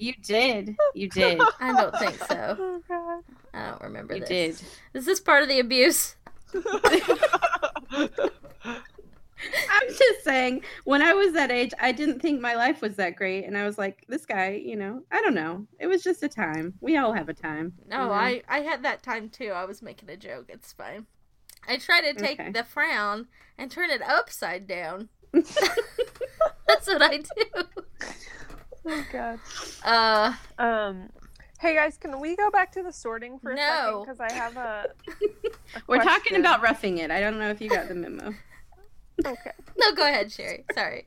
[0.00, 0.76] You did.
[0.94, 1.40] You did.
[1.60, 2.56] I don't think so.
[2.58, 3.22] Oh god.
[3.52, 4.28] I don't remember You this.
[4.60, 4.62] did.
[4.94, 6.16] Is this part of the abuse?
[9.72, 13.16] I'm just saying, when I was that age, I didn't think my life was that
[13.16, 13.44] great.
[13.46, 15.66] And I was like, this guy, you know, I don't know.
[15.78, 16.74] It was just a time.
[16.80, 17.72] We all have a time.
[17.88, 18.12] No, you know?
[18.12, 19.48] I I had that time too.
[19.50, 20.46] I was making a joke.
[20.48, 21.06] It's fine.
[21.66, 22.50] I try to take Okay.
[22.52, 25.08] the frown and turn it upside down.
[25.32, 27.24] That's what I do.
[28.86, 29.38] Oh god.
[29.84, 31.10] Uh, Um.
[31.58, 33.62] Hey guys, can we go back to the sorting for a No.
[33.62, 34.00] second?
[34.00, 34.86] Because I have a.
[35.76, 37.10] a We're talking about roughing it.
[37.10, 38.32] I don't know if you got the memo.
[39.26, 39.52] Okay.
[39.76, 40.64] no, go ahead, Cherie.
[40.74, 41.06] Sorry.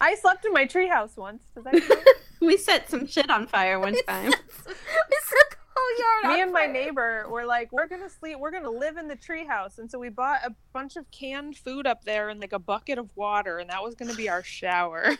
[0.00, 1.42] I slept in my treehouse once.
[1.54, 4.26] Does that we set some shit on fire one time.
[4.26, 6.72] we set the whole yard Me on and my fire.
[6.72, 8.38] neighbor were like, we're gonna sleep.
[8.38, 11.86] We're gonna live in the treehouse, and so we bought a bunch of canned food
[11.86, 15.12] up there and like a bucket of water, and that was gonna be our shower.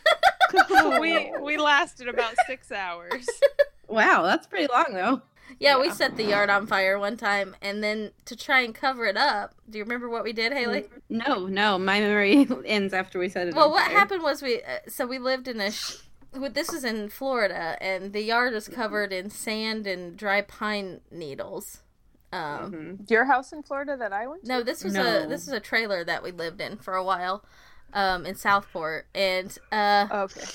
[0.99, 3.27] we we lasted about six hours.
[3.87, 5.21] Wow, that's pretty long though.
[5.59, 9.05] Yeah, we set the yard on fire one time, and then to try and cover
[9.05, 9.53] it up.
[9.69, 10.85] Do you remember what we did, Hayley?
[11.07, 13.53] No, no, my memory ends after we set it.
[13.53, 13.97] Well, on what fire.
[13.97, 15.97] happened was we uh, so we lived in a sh-
[16.33, 21.81] this was in Florida and the yard was covered in sand and dry pine needles.
[22.33, 23.09] Um Mhm.
[23.09, 24.49] Your house in Florida that I went to?
[24.49, 27.45] no, this was a this was a trailer that we lived in for a while
[27.95, 30.45] um in Southport and uh Okay.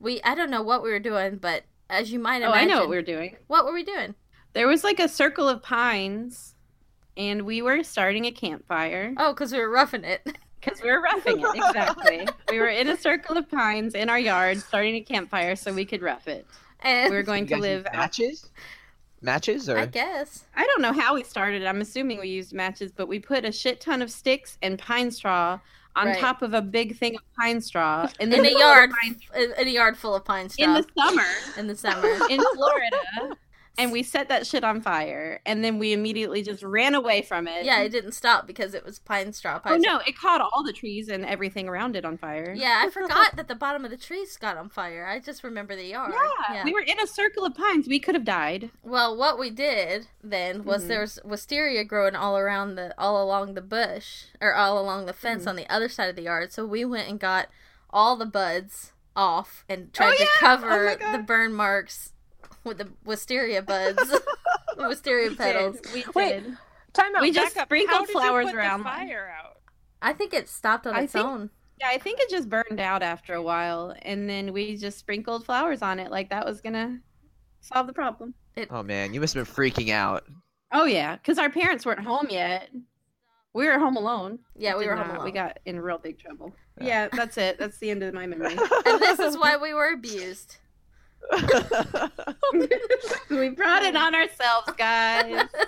[0.00, 2.72] we I don't know what we were doing, but as you might Oh, imagine I
[2.72, 3.36] know what we were doing.
[3.48, 4.14] what were we doing?
[4.54, 6.54] There was like a circle of pines,
[7.16, 10.22] and we were starting a campfire Oh, cuz we were roughing it.
[10.60, 11.46] because we were roughing it.
[11.56, 12.26] Exactly.
[12.48, 15.84] we were in a circle of pines in our yard, starting a campfire so we
[15.84, 16.46] could rough it.
[16.80, 17.80] And We were going to live.
[17.80, 18.50] use Out- matches.
[19.20, 20.44] Matches or I guess.
[20.56, 21.64] I don't know how we started.
[21.66, 25.10] I'm assuming we used matches, but we put a shit ton of sticks and pine
[25.10, 25.58] straw
[25.96, 26.18] on Right.
[26.18, 28.90] top of a big thing of pine straw in In a yard
[29.34, 31.24] in a yard full of pine straw in the summer
[31.56, 32.08] in the summer.
[32.30, 33.36] in Florida.
[33.76, 37.48] And we set that shit on fire, and then we immediately just ran away from
[37.48, 37.64] it.
[37.64, 39.58] Yeah, it didn't stop because it was pine straw.
[39.58, 39.98] Pine Oh no!
[40.06, 42.54] It caught all the trees and everything around it on fire.
[42.56, 45.04] Yeah, I forgot that the bottom of the trees got on fire.
[45.06, 46.14] I just remember the yard.
[46.52, 47.88] Yeah, we were in a circle of pines.
[47.88, 48.70] We could have died.
[48.84, 50.88] Well, what we did then was Mhm.
[50.88, 55.12] there was wisteria growing all around the all along the bush or all along the
[55.12, 55.48] fence Mhm.
[55.48, 56.52] on the other side of the yard.
[56.52, 57.48] So we went and got
[57.90, 60.28] all the buds off and tried Oh, to yeah!
[60.28, 61.12] Oh, cover God.
[61.12, 62.12] the burn marks
[62.64, 63.96] with the wisteria buds,
[64.76, 65.80] the wisteria We petals.
[65.80, 65.92] did.
[65.94, 66.44] We Wait.
[66.92, 67.22] Time out.
[67.22, 67.66] We just up.
[67.66, 68.82] sprinkled How did you flowers put the around.
[68.84, 69.58] fire out.
[70.00, 71.50] I think it stopped on I its think- own.
[71.80, 75.44] Yeah, I think it just burned out after a while, and then we just sprinkled
[75.44, 77.00] flowers on it, like that was gonna
[77.60, 78.32] solve the problem.
[78.70, 80.22] Oh man, you must have been freaking out.
[80.72, 82.70] Oh yeah, because our parents weren't home yet.
[83.54, 84.38] We were home alone.
[84.56, 85.24] Yeah, we Did were home not- alone.
[85.24, 86.54] We got in real big trouble.
[86.80, 86.86] Yeah.
[86.86, 87.58] Yeah, that's it.
[87.58, 88.56] That's the end of my memory.
[88.86, 90.56] and this is why we were abused.
[93.30, 95.48] we brought it on ourselves, guys.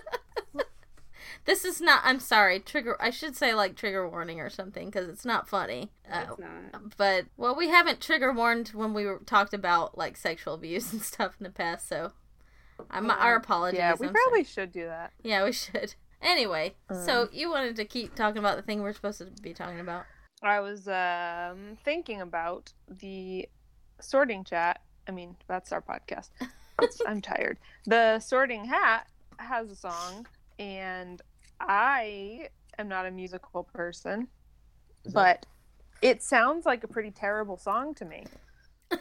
[1.46, 2.02] This is not.
[2.04, 2.58] I'm sorry.
[2.58, 2.96] Trigger.
[3.00, 5.92] I should say like trigger warning or something because it's not funny.
[6.10, 6.96] Uh, It's not.
[6.96, 11.00] but well, we haven't trigger warned when we were, talked about like sexual abuse and
[11.02, 11.88] stuff in the past.
[11.88, 12.10] So,
[12.90, 13.78] I'm our apologies.
[13.78, 14.66] Yeah, we I'm probably sorry.
[14.66, 15.12] should do that.
[15.22, 15.94] Yeah, we should.
[16.20, 19.78] Anyway, so you wanted to keep talking about the thing we're supposed to be talking
[19.78, 20.04] about.
[20.42, 23.48] I was um, thinking about the
[24.00, 24.80] sorting chat.
[25.08, 26.30] I mean, that's our podcast.
[27.06, 27.58] I'm tired.
[27.86, 29.06] The sorting hat
[29.38, 30.26] has a song,
[30.58, 31.22] and
[31.60, 34.28] I am not a musical person,
[35.04, 35.46] Is but
[36.02, 38.24] it sounds like a pretty terrible song to me.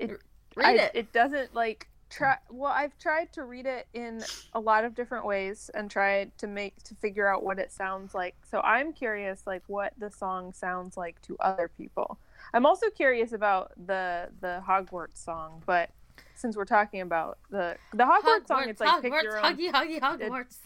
[0.00, 0.18] Read
[0.56, 0.90] I- it.
[0.94, 2.36] It doesn't like try.
[2.50, 6.46] Well, I've tried to read it in a lot of different ways and tried to
[6.46, 8.36] make to figure out what it sounds like.
[8.48, 12.18] So I'm curious, like what the song sounds like to other people.
[12.54, 15.90] I'm also curious about the the Hogwarts song, but
[16.34, 19.56] since we're talking about the the Hogwarts, song, it's like pick your own.
[19.56, 20.58] Huggy, Huggy, Hogwarts.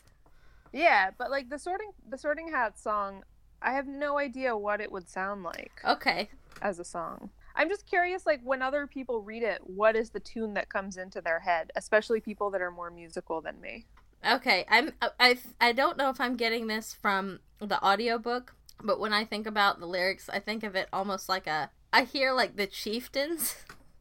[0.73, 3.25] Yeah, but like the sorting the Sorting Hat song,
[3.63, 6.31] I have no idea what it would sound like Okay.
[6.63, 7.31] as a song.
[7.57, 10.97] I'm just curious, like when other people read it, what is the tune that comes
[10.97, 13.87] into their head, especially people that are more musical than me.
[14.25, 19.13] Okay, I'm I I don't know if I'm getting this from the audiobook, but when
[19.13, 22.57] I think about the lyrics, I think of it almost like a I hear like
[22.57, 23.57] the chieftains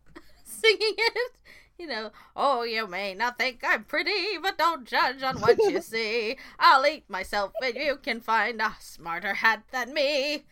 [0.43, 1.31] singing it.
[1.77, 5.81] You know, oh, you may not think I'm pretty, but don't judge on what you
[5.93, 6.37] see.
[6.59, 10.45] I'll eat myself, and you can find a smarter hat than me.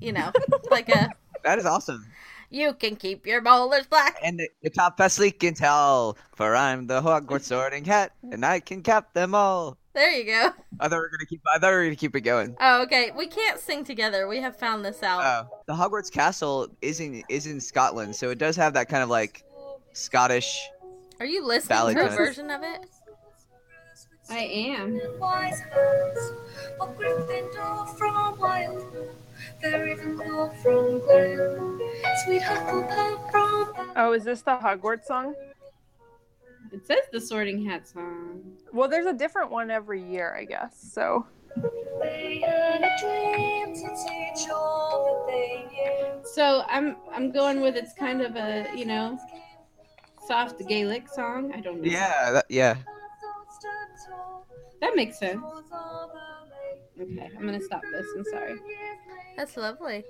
[0.00, 0.32] You know,
[0.70, 1.08] like a
[1.44, 2.12] that is awesome.
[2.50, 4.16] you can keep your molars black.
[4.22, 8.44] And the, the top best leak can tell, for I'm the Hogwarts sorting hat, and
[8.44, 9.78] I can cap them all.
[9.94, 10.50] There you go.
[10.80, 11.40] I thought we were gonna keep.
[11.52, 12.56] I thought we were gonna keep it going.
[12.60, 13.12] Oh, okay.
[13.16, 14.26] We can't sing together.
[14.26, 15.22] We have found this out.
[15.50, 19.02] Oh, the Hogwarts castle is in is in Scotland, so it does have that kind
[19.02, 19.44] of like
[19.92, 20.68] Scottish.
[21.20, 22.86] Are you listening to a version of it?
[24.30, 25.00] I am.
[25.18, 26.32] Wise hands,
[26.80, 29.10] a Gryffindor from Wildwood,
[29.60, 31.80] the Ravenclaw from Glen,
[32.24, 35.34] sweet Hufflepuff from Oh, is this the Hogwarts song?
[36.74, 38.42] It says the Sorting Hat song.
[38.72, 40.74] Well, there's a different one every year, I guess.
[40.92, 41.24] So
[42.02, 46.20] They had a dream to teach all that they knew.
[46.24, 49.16] So I'm I'm going with it's kind of a you know
[50.26, 51.52] soft Gaelic song.
[51.54, 51.88] I don't know.
[51.88, 52.74] Yeah, that, yeah.
[54.80, 55.44] that makes sense.
[57.00, 58.06] Okay, I'm gonna stop this.
[58.16, 58.56] I'm sorry.
[59.36, 60.02] That's lovely.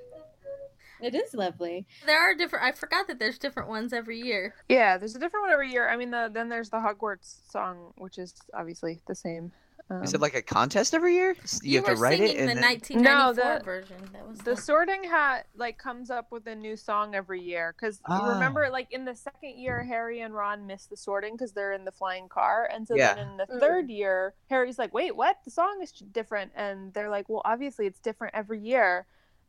[1.00, 1.86] It is lovely.
[2.06, 2.64] There are different.
[2.64, 4.54] I forgot that there's different ones every year.
[4.68, 5.88] yeah, there's a different one every year.
[5.88, 9.52] I mean, the, then there's the Hogwarts song, which is obviously the same.
[9.90, 11.36] Um, Is it like a contest every year?
[11.62, 12.62] You, have were to write singing it and the then...
[12.62, 13.96] 1994 No, the- version.
[14.14, 17.74] That was the the, Sorting Hat like comes up with a new song every year
[17.78, 18.32] because Ah.
[18.32, 21.84] remember, like in the second year, Harry and Ron miss the sorting because they're in
[21.84, 23.12] the flying car, and so Yeah.
[23.14, 23.60] then in the Mm.
[23.60, 25.36] third year, Harry's like, "Wait, what?
[25.44, 29.04] The song is different," and they're like, "Well, obviously it's different every year."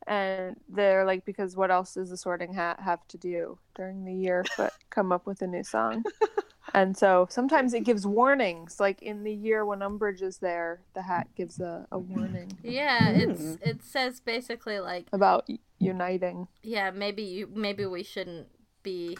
[0.06, 4.14] And they're like, because what else does the Sorting Hat have to do during the
[4.14, 6.04] year but come up with a new song?
[6.74, 8.78] and so sometimes it gives warnings.
[8.78, 13.10] Like in the year when Umbridge is there, the hat gives a, a warning yeah.
[13.10, 13.58] It's Mm.
[13.62, 16.48] it says basically like about uniting.
[16.62, 18.48] yeah maybe you maybe we shouldn't
[18.82, 19.16] be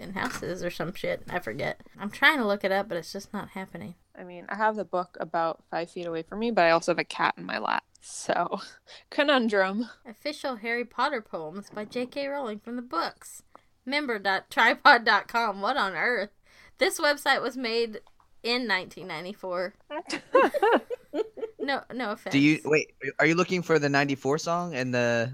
[0.00, 1.22] in houses or some shit.
[1.28, 1.80] I forget.
[1.98, 3.94] I'm trying to look it up, but it's just not happening.
[4.18, 6.92] I mean, I have the book about five feet away from me, but I also
[6.92, 7.84] have a cat in my lap.
[8.00, 8.60] So,
[9.10, 9.88] conundrum.
[10.06, 12.26] Official Harry Potter poems by J.K.
[12.26, 13.42] Rowling from the books.
[13.86, 15.60] Member.tripod.com.
[15.60, 16.30] What on earth?
[16.78, 18.00] This website was made
[18.42, 19.74] in 1994.
[21.62, 22.32] No, no offense.
[22.32, 22.94] Do you wait?
[23.18, 25.32] Are you looking for the '94 song and the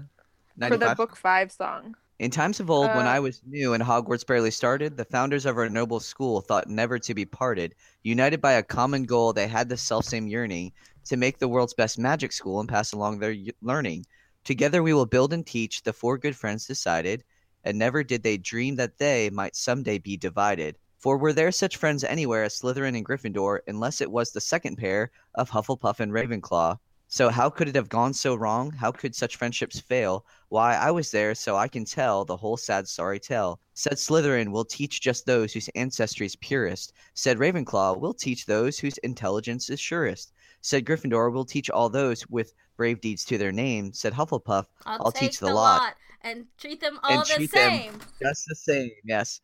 [0.57, 0.79] 95?
[0.79, 1.95] For the book five song.
[2.19, 5.45] In times of old, when Uh, I was new and Hogwarts barely started, the founders
[5.45, 7.75] of our noble school thought never to be parted.
[8.01, 10.71] United by a common goal, they had the selfsame yearning
[11.05, 14.03] to make the world's best magic school and pass along their learning.
[14.43, 17.23] Together we will build and teach, the four good friends decided,
[17.63, 20.79] and never did they dream that they might someday be divided.
[20.97, 24.77] For were there such friends anywhere as Slytherin and Gryffindor, unless it was the second
[24.77, 26.79] pair of Hufflepuff and Ravenclaw?
[27.09, 28.71] So how could it have gone so wrong?
[28.71, 30.25] How could such friendships fail?
[30.49, 33.59] Why, I was there, so I can tell the whole sad sorry tale.
[33.75, 36.93] Said Slytherin, we'll teach just those whose ancestry is purest.
[37.13, 40.33] Said Ravenclaw, we'll teach those whose intelligence is surest.
[40.61, 43.93] Said Gryffindor, we'll teach all those with brave deeds to their name.
[43.93, 45.95] Said Hufflepuff, I'll, I'll teach the lot.
[46.21, 47.99] and treat them all And the treat them- same.
[48.21, 49.39] just the same, yes.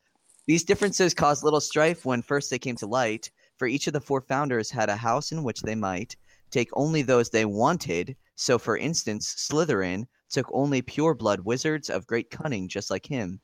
[0.47, 4.01] These differences caused little strife when first they came to light, for each of the
[4.01, 6.17] four founders had a house in which they might
[6.53, 8.15] take only those they wanted.
[8.35, 13.39] So, for instance, Slytherin took only pure blood wizards of great cunning, just like him.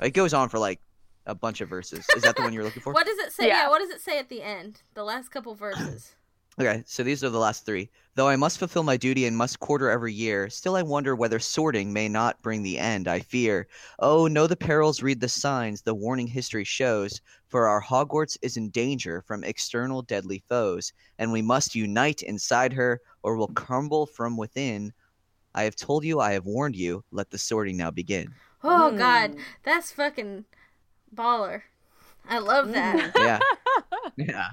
[0.00, 0.80] It goes on for like
[1.26, 2.04] a bunch of verses.
[2.16, 2.92] Is that the one you're looking for?
[2.92, 3.48] What does it say?
[3.48, 3.62] Yeah.
[3.64, 3.68] Yeah.
[3.68, 4.82] what does it say at the end?
[4.94, 6.14] The last couple verses.
[6.60, 7.88] Okay, so these are the last three.
[8.14, 11.38] Though I must fulfill my duty and must quarter every year, still I wonder whether
[11.38, 13.66] sorting may not bring the end, I fear.
[14.00, 18.58] Oh, know the perils, read the signs, the warning history shows, for our Hogwarts is
[18.58, 24.04] in danger from external deadly foes, and we must unite inside her, or will crumble
[24.04, 24.92] from within.
[25.54, 28.34] I have told you, I have warned you, let the sorting now begin.
[28.62, 28.98] Oh Mm.
[28.98, 30.44] God, that's fucking
[31.14, 31.62] baller.
[32.28, 33.12] I love that.
[33.16, 33.38] Yeah.
[34.16, 34.50] yeah.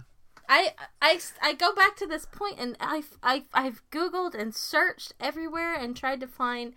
[0.49, 5.13] I, I, I go back to this point and I've, I've, I've Googled and searched
[5.19, 6.73] everywhere and tried to find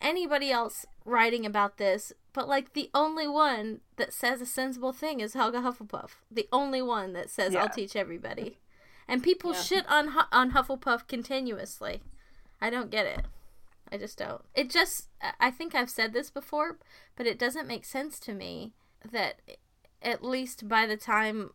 [0.00, 5.20] anybody else writing about this, but like the only one that says a sensible thing
[5.20, 6.10] is Helga Hufflepuff.
[6.30, 8.58] The only one that says I'll teach everybody.
[9.08, 9.60] And people Yeah.
[9.60, 12.02] shit on on Hufflepuff continuously.
[12.60, 13.26] I don't get it.
[13.90, 14.42] I just don't.
[14.54, 16.78] It just I think I've said this before,
[17.14, 18.72] but it doesn't make sense to me
[19.10, 19.40] that
[20.02, 21.50] at least by the time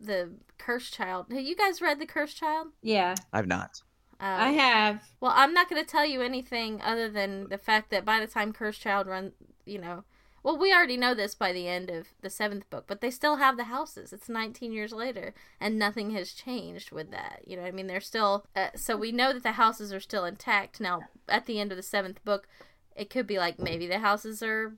[0.00, 1.26] the Cursed Child.
[1.30, 2.68] Have you guys read the Cursed Child?
[2.82, 3.82] Yeah, I've not.
[4.20, 5.02] Uh, I have.
[5.20, 8.26] well, I'm not going to tell you anything other than the fact that by the
[8.26, 9.32] time Cursed Child run,
[9.64, 10.04] you know,
[10.42, 13.36] well, we already know this by the end of the seventh book, but they still
[13.36, 14.12] have the houses.
[14.12, 17.42] It's 19 years later, and nothing has changed with that.
[17.46, 18.46] You know, what I mean, they're still.
[18.56, 20.80] Uh, so we know that the houses are still intact.
[20.80, 22.48] Now, at the end of the seventh book,
[22.96, 24.76] it could be like maybe the houses are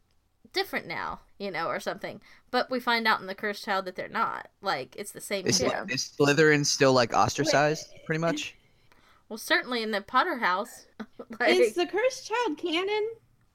[0.52, 2.20] different now, you know, or something.
[2.50, 4.48] But we find out in the Cursed Child that they're not.
[4.60, 5.68] Like it's the same Is, shit.
[5.68, 5.84] Yeah.
[5.88, 8.54] is Slytherin still like ostracized, pretty much?
[9.28, 10.86] Well, certainly in the Potter house.
[11.40, 13.08] like, Is the cursed child canon?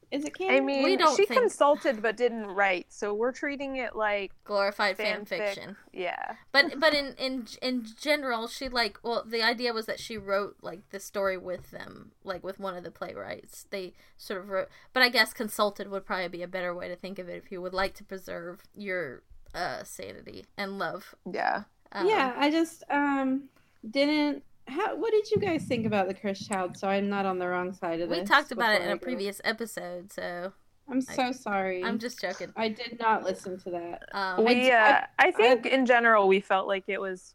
[0.09, 3.75] Is it I mean, We don't she think- consulted but didn't write, so we're treating
[3.75, 5.27] it like Glorified fan fanfic.
[5.27, 5.75] fiction.
[5.91, 6.35] Yeah.
[6.53, 10.55] But but in in in general, she like well, the idea was that she wrote
[10.61, 13.65] like the story with them, like with one of the playwrights.
[13.69, 16.95] They sort of wrote, but I guess consulted would probably be a better way to
[16.95, 21.15] think of it if you would like to preserve your uh sanity and love.
[21.29, 21.63] Yeah.
[21.91, 23.49] Um, yeah, I just um
[23.89, 24.43] didn't.
[24.67, 24.95] How?
[24.95, 26.77] What did you guys think about the cursed child?
[26.77, 28.13] So I'm not on the wrong side of it?
[28.13, 28.29] we this.
[28.29, 29.03] talked about it in before I a go.
[29.03, 30.51] previous episode, so
[30.89, 31.83] I'm so sorry.
[31.83, 32.51] I'm just joking.
[32.55, 34.09] I did not listen to that.
[34.13, 37.33] Um, We, I- uh, I think in general we felt like it was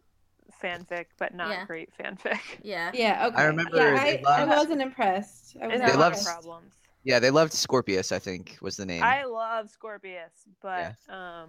[0.63, 1.65] fanfic, but not Yeah.
[1.67, 2.39] great fanfic.
[2.63, 3.27] yeah, Yeah.
[3.29, 3.37] Okay.
[3.37, 5.57] I remember Yeah, they I, I wasn't impressed.
[5.61, 6.73] I was It They had a loved- problems.
[7.05, 8.13] Yeah, they loved Scorpius.
[8.13, 9.03] I think was the name.
[9.03, 10.31] I love Scorpius,
[10.61, 11.49] but um,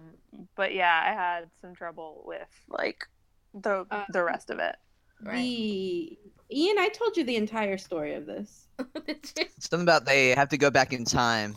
[0.56, 3.06] but yeah, I had some trouble with like
[3.54, 4.74] the Uh, the rest of it.
[5.22, 5.34] Right.
[5.34, 6.18] The
[6.50, 8.68] Ian, I told you the entire story of this.
[9.58, 11.56] Something about they have to go back in time.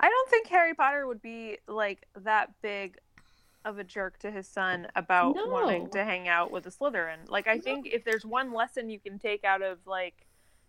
[0.00, 2.96] I don't think Harry Potter would be like that big
[3.64, 5.46] of a jerk to his son about No.
[5.46, 7.28] wanting to hang out with a Slytherin.
[7.28, 7.60] Like I No.
[7.62, 10.26] think if there's one lesson you can take out of like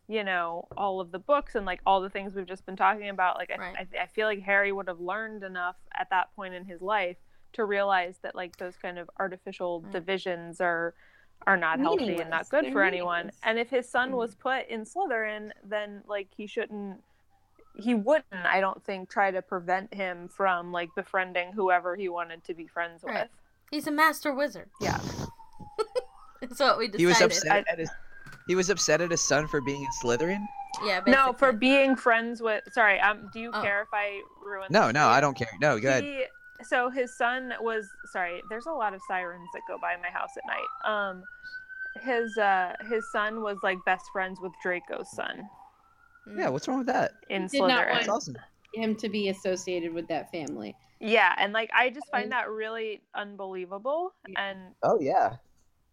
[0.07, 3.07] you know all of the books and like all the things we've just been talking
[3.09, 3.87] about like I, Right.
[3.95, 7.15] I, I feel like harry would have learned enough at that point in his life
[7.53, 9.93] to realize that like those kind of artificial Right.
[9.93, 10.93] divisions are
[11.45, 14.17] are not healthy and not good They're for anyone and if his son Mm.
[14.17, 17.01] was put in slytherin then like he shouldn't
[17.75, 22.43] he wouldn't i don't think try to prevent him from like befriending whoever he wanted
[22.45, 23.23] to be friends Right.
[23.23, 23.29] with
[23.71, 24.69] He's a master wizard.
[24.79, 24.99] yeah
[26.41, 26.99] That's what we decided.
[26.99, 27.89] He was upset at his.
[28.47, 30.45] He was upset at his son for being in Slytherin.
[30.83, 33.61] Yeah, no for being friends with sorry um do you Oh.
[33.61, 35.07] care if i ruin No, no.
[35.07, 35.47] I don't care.
[35.61, 36.27] No, go ahead.
[36.63, 38.41] He, so his son was sorry.
[38.49, 40.91] There's a lot of sirens that go by my house at night.
[40.91, 41.23] Um,
[42.01, 45.49] his uh his son was like best friends with Draco's son.
[46.25, 47.13] Yeah, what's wrong with that?
[47.29, 47.93] in Did not Slytherin.
[47.93, 48.37] That's awesome.
[48.73, 50.75] Him to be associated with that family.
[50.99, 55.35] Yeah, and like I just find that really unbelievable, and Oh yeah,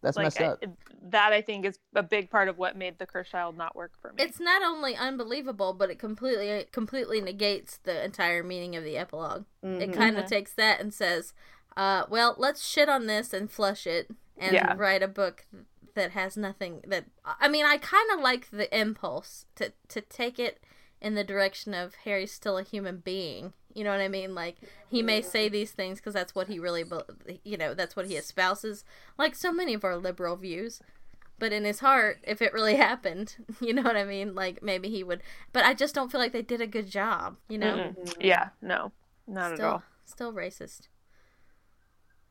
[0.03, 0.65] that's like messed I, up.
[1.11, 3.93] that I think is a big part of what made the Cursed Child not work
[4.01, 4.23] for me.
[4.23, 9.45] It's not only unbelievable, but it completely completely negates the entire meaning of the epilogue.
[9.63, 9.95] It Mhm.
[9.95, 10.29] kind of Mhm.
[10.29, 11.33] takes that and says,
[11.77, 14.75] uh, "Well, let's shit on this and flush it and Yeah.
[14.77, 15.47] write a book
[15.95, 20.39] that has nothing that I mean, I kind of like the impulse to to take
[20.39, 20.61] it
[21.01, 23.53] in the direction of Harry's still a human being.
[23.75, 24.35] You know what I mean?
[24.35, 24.57] Like
[24.89, 27.07] he may say these things because that's what he really, bel-
[27.45, 28.85] you know, that's what he espouses.
[29.19, 30.81] Like so many of our liberal views.
[31.39, 34.35] But in his heart, if it really happened, you know what I mean?
[34.35, 35.23] Like maybe he would.
[35.53, 37.37] But I just don't feel like they did a good job.
[37.49, 38.15] You know, Mm-mm.
[38.21, 38.93] yeah, no,
[39.27, 39.83] not still, at all.
[40.05, 40.89] still racist.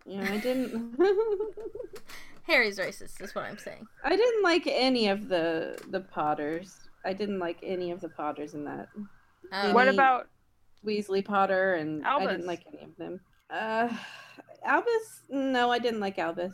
[0.05, 0.97] Yeah, I didn't.
[2.43, 3.87] Harry's racist is what I'm saying.
[4.03, 6.75] I didn't like any of the the Potters.
[7.05, 8.89] I didn't like any of the Potters in that.
[9.51, 10.27] Um, What about
[10.85, 13.19] Weasley Potter, and I didn't like any of them.
[13.49, 13.89] Uh,
[14.65, 15.21] Albus?
[15.29, 16.53] No, I didn't like Albus.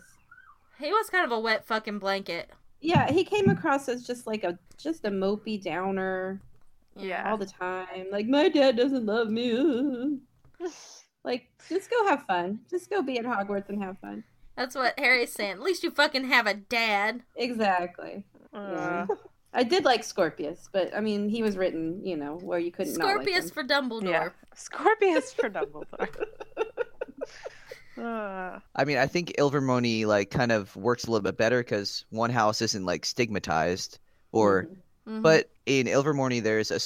[0.80, 2.50] he was kind of a wet fucking blanket.
[2.82, 6.42] Yeah, he came across as just like a just a mopey downer
[6.96, 7.30] yeah?
[7.30, 8.08] all the time.
[8.12, 10.20] Like my dad doesn't love me.
[11.24, 12.60] like, just go have fun.
[12.70, 14.24] Just go be at Hogwarts and have fun.
[14.56, 15.52] That's what Harry's saying.
[15.54, 17.24] At least you fucking have a dad.
[17.36, 18.24] Exactly.
[18.54, 19.06] Uh,
[19.56, 22.98] I did like Scorpius, but I mean, he was written, you know, where you couldn't
[22.98, 23.52] not like Scorpius him.
[23.52, 24.10] for Dumbledore.
[24.10, 26.10] yeah, Scorpius for Dumbledore.
[27.98, 32.06] Uh, I mean, I think Ilvermorny like kind of works a little bit better because
[32.10, 34.00] one house isn't like stigmatized,
[34.32, 34.68] or
[35.08, 35.22] Mhm.
[35.22, 36.80] but in Ilvermorny there's a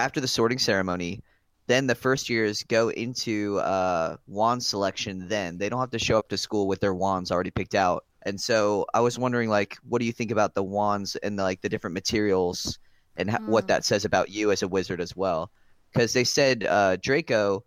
[0.00, 1.22] after the sorting ceremony,
[1.66, 5.26] then the first years go into uh, wand selection.
[5.28, 8.04] Then they don't have to show up to school with their wands already picked out.
[8.26, 11.62] And so I was wondering, like, what do you think about the wands and like
[11.62, 12.78] the different materials
[13.16, 13.68] and ho- what Mm.
[13.68, 15.50] that says about you as a wizard as well?
[15.92, 17.64] Because they said uh, Draco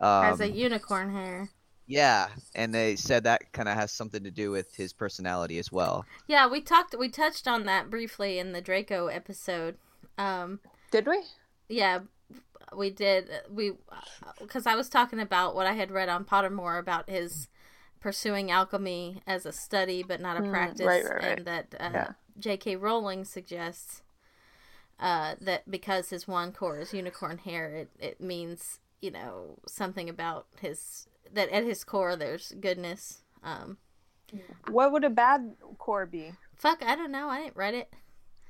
[0.00, 1.48] um, has a unicorn hair.
[1.86, 5.70] yeah, and they said that kind of has something to do with his personality as
[5.70, 6.04] well.
[6.26, 6.94] Yeah, we talked.
[6.98, 9.76] We touched on that briefly in the Draco episode.
[10.18, 10.58] Um,
[10.90, 11.20] did we?
[11.68, 12.00] yeah,
[12.76, 13.30] we did.
[13.48, 13.72] We
[14.40, 17.48] because I was talking about what I had read on Pottermore about his
[18.02, 21.38] pursuing alchemy as a study but not a Mm, practice, right, right, right.
[21.38, 22.12] and that uh, Yeah.
[22.38, 22.76] J.K.
[22.76, 24.02] Rowling suggests
[25.00, 30.08] uh, that because his wand core is unicorn hair, it it means you know something
[30.08, 33.22] about his that at his core there's goodness.
[33.42, 33.78] Um,
[34.66, 36.32] What would a bad core be?
[36.56, 37.28] fuck, I don't know.
[37.28, 37.92] I didn't read it.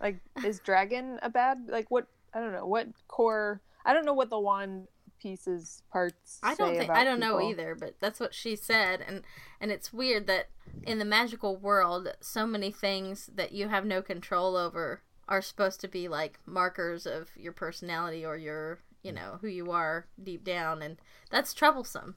[0.01, 1.69] Like, is dragon a bad?
[1.69, 2.07] Like, what?
[2.35, 2.67] I don't know.
[2.67, 3.61] What core?
[3.85, 4.89] I don't know what the wand
[5.23, 6.39] pieces parts.
[6.43, 9.23] I don't say think about I don't know either, but that's what she said, and
[9.61, 10.49] and it's weird that
[10.85, 15.81] in the magical world, so many things that you have no control over are supposed
[15.81, 20.45] to be like markers of your personality or your you know, who you are deep
[20.45, 20.97] down, and
[21.31, 22.17] that's troublesome.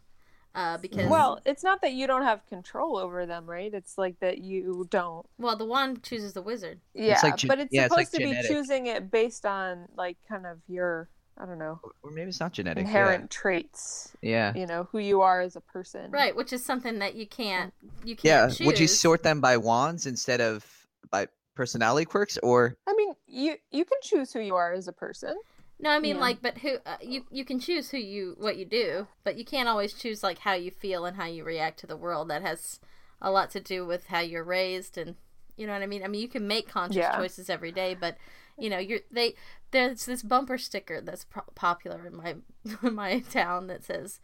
[0.53, 3.73] Uh, because Well, it's not that you don't have control over them, right?
[3.73, 5.25] It's like that you don't.
[5.37, 6.79] well, the wand chooses the wizard.
[6.93, 8.49] Yeah, like gen- but it's yeah, it's like supposed to genetic.
[8.49, 12.39] be choosing it based on like kind of your I don't know Or maybe it's
[12.39, 12.81] not genetic.
[12.81, 14.13] inherent traits.
[14.21, 14.53] Yeah.
[14.55, 16.11] You know who you are as a person.
[16.11, 17.73] Right, which is something that you can't
[18.03, 18.59] you can't choose.
[18.61, 18.65] Yeah.
[18.67, 20.65] Would you sort them by wands instead of
[21.11, 24.93] by personality quirks, or I mean, you you can choose who you are as a
[24.93, 25.35] person.
[25.77, 26.21] No, I mean Yeah.
[26.21, 29.43] like, but who uh, you you can choose who you what you do, but you
[29.43, 32.29] can't always choose like how you feel and how you react to the world.
[32.29, 32.79] That has
[33.21, 35.15] a lot to do with how you're raised and
[35.57, 36.03] you know what I mean.
[36.03, 37.15] I mean, you can make conscious Yeah.
[37.17, 38.17] choices every day, but
[38.57, 39.35] you know, you're they
[39.71, 42.35] there's this bumper sticker that's pro- popular in my
[42.83, 44.19] in my town that says,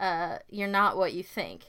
[0.00, 1.64] uh, "You're not what you think."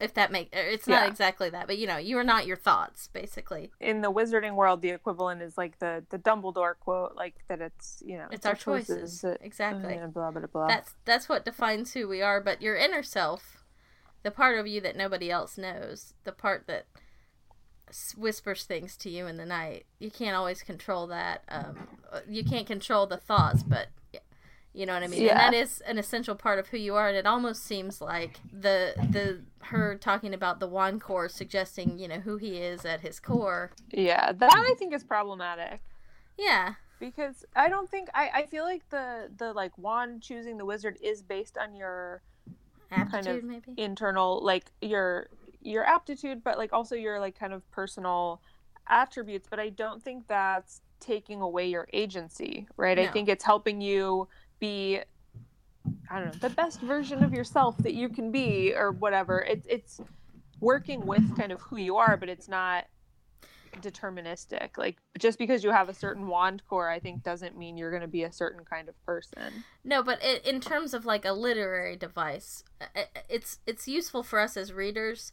[0.00, 1.10] If that make it's not Yeah.
[1.10, 3.72] exactly that, but you know, you are not your thoughts, basically.
[3.80, 8.00] In the wizarding world, the equivalent is like the the Dumbledore quote, like that it's
[8.06, 9.22] you know It's our choices.
[9.22, 9.98] that- Exactly.
[9.98, 10.68] uh, blah blah blah.
[10.68, 12.40] That's that's what defines who we are.
[12.40, 13.64] But your inner self,
[14.22, 16.86] the part of you that nobody else knows, the part that
[18.16, 21.42] whispers things to you in the night, you can't always control that.
[21.48, 21.88] Um,
[22.28, 23.88] you can't control the thoughts, but
[24.74, 25.22] you know what I mean.
[25.22, 25.30] Yeah.
[25.46, 27.08] And that is an essential part of who you are.
[27.08, 32.06] And it almost seems like the the her talking about the wand core suggesting you
[32.08, 33.72] know who he is at his core.
[33.90, 35.80] yeah, that I think is problematic.
[36.38, 36.74] Yeah.
[37.00, 40.98] because I don't think I, I feel like the the like wand choosing the wizard
[41.02, 42.22] is based on your
[42.90, 43.74] Aptitude, of maybe.
[43.76, 45.28] internal like your
[45.68, 48.40] your aptitude but like also your like kind of personal
[48.88, 52.98] attributes but I don't think that's taking away your agency right?
[52.98, 54.28] I think it's helping you
[54.60, 55.00] be
[56.10, 59.42] I don't know the best version of yourself that you can be or whatever.
[59.42, 60.00] It's it's
[60.60, 62.86] working with kind of who you are but it's not
[63.80, 64.76] deterministic.
[64.76, 68.02] Like just because you have a certain wand core i think doesn't mean you're going
[68.02, 69.64] to be a certain kind of person.
[69.84, 74.22] No, but it, in terms of like a literary device, i- i- it's it's useful
[74.22, 75.32] for us as readers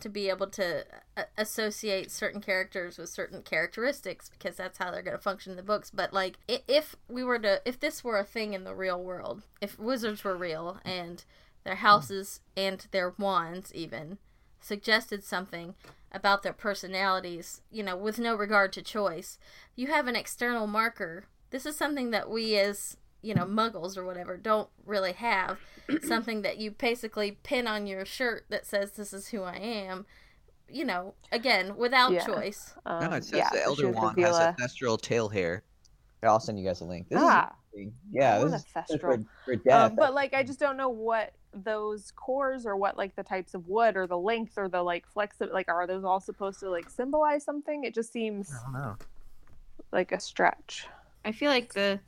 [0.00, 0.84] to be able to
[1.16, 5.56] uh, associate certain characters with certain characteristics because that's how they're going to function in
[5.56, 5.90] the books.
[5.90, 9.42] But like, if we were to, if this were a thing in the real world,
[9.60, 11.24] if wizards were real and
[11.64, 14.18] their houses and their wands even
[14.60, 15.74] suggested something
[16.12, 19.38] about their personalities, you know, with no regard to choice,
[19.76, 21.24] you have an external marker.
[21.50, 25.58] This is something that we as, you know, muggles or whatever don't really have.
[26.02, 30.06] something that you basically pin on your shirt that says this is who I am.
[30.68, 32.24] You know, again, without Yeah.
[32.24, 32.74] choice.
[32.86, 33.16] um, no?
[33.16, 35.64] It says yeah, the Elder sure, Wand has a- Thestral tail hair.
[36.20, 37.08] Here, I'll send you guys a link.
[37.08, 37.52] This Ah.
[37.72, 39.16] is yeah, I this is ancestral.
[39.18, 39.90] for, for death.
[39.90, 43.54] Um, but like I just don't know what those cores or what like the types
[43.54, 46.70] of wood or the length or the like flex like are those all supposed to
[46.70, 48.96] like symbolize something it just seems I don't know.
[49.90, 50.86] like a stretch
[51.24, 51.98] I feel like the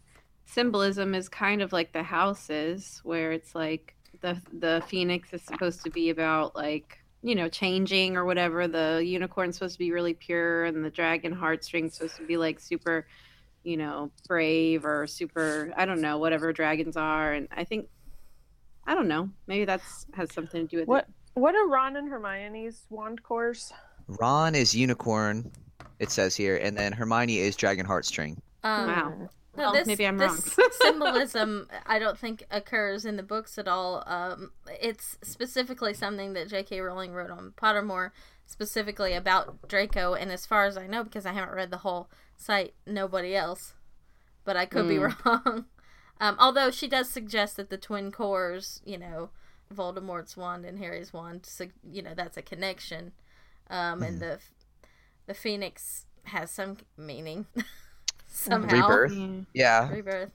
[0.47, 5.83] symbolism is kind of like the houses, where it's like the the phoenix is supposed
[5.85, 8.69] to be about like you know changing or whatever.
[8.69, 12.61] The unicorn's supposed to be really pure, and the dragon heartstring's supposed to be like
[12.61, 13.07] super,
[13.63, 15.73] you know, brave or super.
[15.77, 17.89] I don't know whatever dragons are, and I think
[18.87, 19.31] I don't know.
[19.47, 21.41] Maybe that's has something to do with what it.
[21.41, 23.73] what are ron and hermione's wand cores
[24.09, 25.51] Ron is unicorn.
[25.99, 28.39] It says here, and then Hermione is dragon heartstring.
[28.65, 29.29] Um, Wow.
[29.55, 29.61] Hmm.
[29.61, 30.71] No, Well, this, maybe I'm this wrong.
[30.81, 34.03] symbolism, I don't think occurs in the books at all.
[34.07, 36.81] Um, it's specifically something that J.K.
[36.81, 38.11] Rowling wrote on Pottermore,
[38.47, 40.15] specifically about Draco.
[40.15, 43.75] And as far as I know, because I haven't read the whole site, nobody else.
[44.45, 45.67] But I could be wrong.
[46.21, 49.31] Um, although she does suggest that the twin cores, you know,
[49.75, 53.11] Voldemort's wand and Harry's wand, so, you know, that's a connection.
[53.69, 54.39] Um, and the
[55.27, 57.47] the phoenix has some meaning
[58.33, 58.89] somehow.
[58.89, 59.13] Rebirth.
[59.13, 59.43] Yeah.
[59.55, 60.31] Yeah, Rebirth.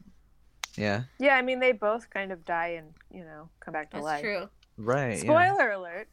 [0.76, 3.98] yeah, yeah i mean they both kind of die and you know come back to
[3.98, 4.48] That's life true.
[4.78, 5.18] right.
[5.18, 5.22] yeah.
[5.24, 6.08] spoiler alert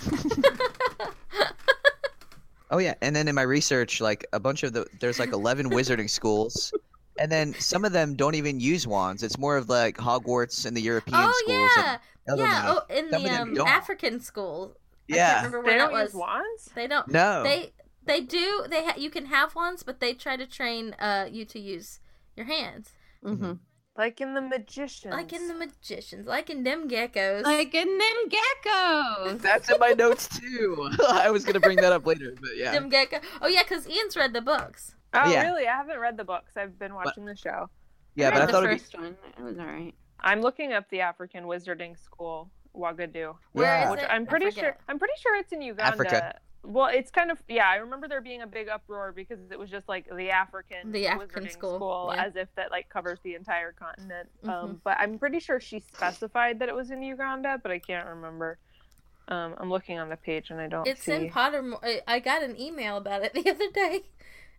[2.70, 5.70] Oh yeah, and then in my research, like a bunch of the there's like eleven
[5.76, 6.72] wizarding schools,
[7.18, 9.22] and then some of them don't even use wands.
[9.22, 11.70] It's more of like Hogwarts and the European Oh schools.
[11.78, 12.66] and yeah, other yeah.
[12.68, 12.80] ones.
[12.90, 13.22] Oh, in Some
[13.54, 13.66] the um.
[13.66, 14.76] African school.
[15.10, 15.36] I can't yeah.
[15.36, 16.08] remember they where that don't was.
[16.10, 17.08] use wands They don't.
[17.08, 17.42] No.
[17.42, 17.72] They
[18.08, 18.64] they do.
[18.68, 22.00] They ha- you can have ones, but they try to train uh you to use
[22.36, 22.90] your hands,
[23.22, 23.52] hmm
[23.96, 27.42] like in the magicians like in the magicians, like in them geckos.
[27.42, 29.40] Like in them geckos.
[29.48, 30.88] That's in my notes too.
[31.08, 32.70] I was gonna bring that up later, but yeah.
[32.72, 33.18] them gecko.
[33.42, 34.94] Oh yeah, because Ian's read the books.
[35.14, 35.42] oh Yeah.
[35.48, 37.60] really i haven't read the books i've been watching the show
[38.14, 39.16] Yeah, I but I thought the it'd be first one.
[39.38, 39.94] It was all right.
[40.20, 43.84] i'm looking up the african wizarding school Uagadou Where Yeah.
[43.86, 44.08] is which it?
[44.10, 46.38] i'm pretty sure i'm pretty sure it's in uganda Africa.
[46.62, 47.66] Well, it's kind of yeah.
[47.68, 51.06] I remember there being a big uproar because it was just like the African The
[51.06, 52.24] African wizarding school, yeah.
[52.24, 54.28] as if that like covers the entire continent.
[54.44, 54.48] Mhm.
[54.50, 58.06] Um, but I'm pretty sure she specified that it was in Uganda, but I can't
[58.08, 58.58] remember.
[59.28, 61.12] Um, I'm looking on the page and I don't It's see.
[61.12, 61.78] in Pottermore.
[61.82, 64.02] I- I got an email about it the other day.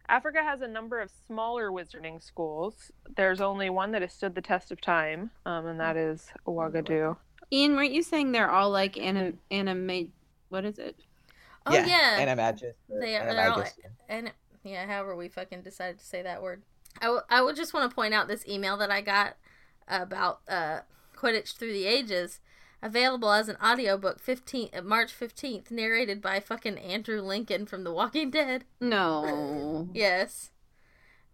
[0.08, 2.92] Africa has a number of smaller wizarding schools.
[3.16, 7.16] There's only one that has stood the test of time, um, and that is Ouagadougou.
[7.52, 10.12] Ian, weren't you saying they're all like anim animate?
[10.50, 10.96] What is it?
[11.66, 12.74] Oh yeah, Animagus.
[12.90, 13.74] or They are- they're all- Animagus.
[14.08, 14.32] and
[14.64, 16.64] yeah, however we fucking decided to say that word.
[17.02, 19.38] I, w- I would just want to point out this email that I got
[19.88, 20.80] about uh,
[21.16, 22.40] Quidditch Through the Ages,
[22.82, 27.92] available as an audiobook 15 uh, March 15th, narrated by fucking Andrew Lincoln from The
[27.94, 28.66] Walking Dead.
[28.82, 29.88] No.
[29.94, 30.52] Yes.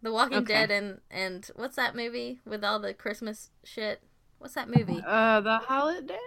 [0.01, 0.53] The Walking Okay.
[0.53, 4.03] Dead and and what's that movie with all the Christmas shit?
[4.37, 5.01] What's that movie?
[5.05, 6.17] Uh, the holiday.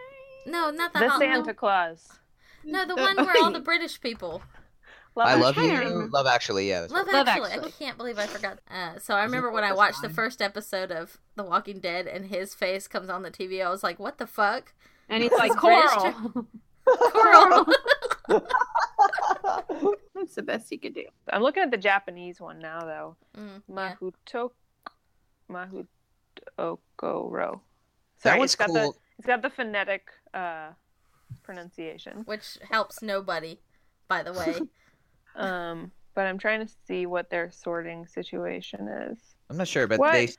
[0.47, 2.19] No, not the, The Hol- Santa Claus.
[2.65, 4.43] No, the one where all the British people.
[5.15, 6.11] Love I Love love trying to you.
[6.13, 6.81] Love Actually, yeah.
[6.83, 7.13] Love, right.
[7.13, 7.51] Love Actually.
[7.51, 7.69] Actually.
[7.69, 8.59] I can't believe I forgot.
[8.71, 12.27] Uh, so I remember when I watched the first episode of The Walking Dead and
[12.27, 13.65] his face comes on the TV.
[13.65, 14.75] I was like, "What the fuck?"
[15.09, 16.47] And he's like British coral.
[17.13, 17.67] Coral.
[20.15, 21.05] That's the best he could do.
[21.31, 23.17] I'm looking at the Japanese one now, though.
[23.37, 23.95] Mm, yeah.
[24.01, 24.53] Mahuto,
[25.51, 27.61] Mahoutokoro.
[28.23, 28.75] That Sorry, one's it's got cool.
[28.75, 30.71] The, it's got the phonetic uh,
[31.43, 32.23] pronunciation.
[32.25, 33.61] Which helps nobody,
[34.09, 34.61] by the way.
[35.37, 39.19] Um, but I'm trying to see what their sorting situation is.
[39.49, 40.13] I'm not sure, but What?
[40.13, 40.25] they.
[40.25, 40.39] It's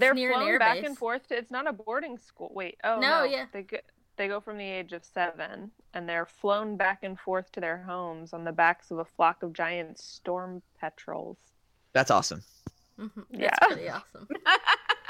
[0.00, 0.86] They're near flown air back base.
[0.86, 1.28] and forth.
[1.28, 2.50] To, it's not a boarding school.
[2.52, 3.46] Wait, oh No, no, yeah.
[3.52, 3.76] They go,
[4.16, 7.78] they go from the age of seven, and they're flown back and forth to their
[7.82, 11.38] homes on the backs of a flock of giant storm petrels.
[11.92, 12.42] That's awesome.
[12.98, 13.66] Mhm, That's Yeah.
[13.68, 14.26] pretty awesome.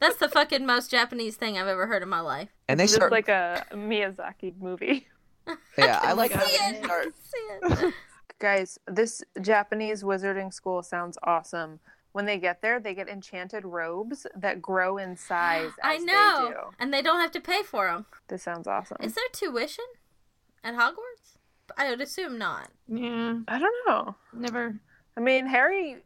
[0.00, 2.48] That's the fucking most Japanese thing I've ever heard in my life.
[2.68, 3.12] And they It's just start.
[3.12, 5.06] like a Miyazaki movie.
[5.78, 6.84] yeah, I like how See they it.
[6.84, 7.06] start.
[7.22, 7.94] See it.
[8.38, 11.80] Guys, this Japanese wizarding school sounds awesome.
[12.12, 15.70] When they get there, they get enchanted robes that grow in size.
[15.82, 16.74] I as They know, do.
[16.78, 18.06] and they don't have to pay for them.
[18.28, 18.98] This sounds awesome.
[19.00, 19.84] Is there tuition
[20.62, 21.38] at Hogwarts?
[21.76, 22.68] I would assume not.
[22.88, 24.14] Yeah, I don't know.
[24.32, 24.78] never.
[25.16, 25.98] I mean, Harry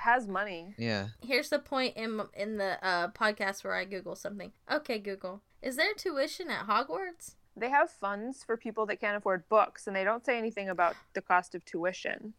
[0.00, 0.74] has money.
[0.78, 1.08] Yeah.
[1.20, 4.52] Here's the point in in the uh, podcast where I Google something.
[4.70, 7.34] Okay, Google, is there tuition at Hogwarts?
[7.56, 10.96] They have funds for people that can't afford books, and they don't say anything about
[11.14, 12.34] the cost of tuition.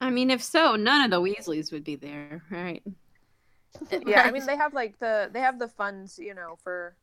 [0.00, 2.82] I mean, if so, none of the Weasleys would be there, right?
[4.06, 6.94] Yeah, I mean, they have like the they have the funds, you know, for.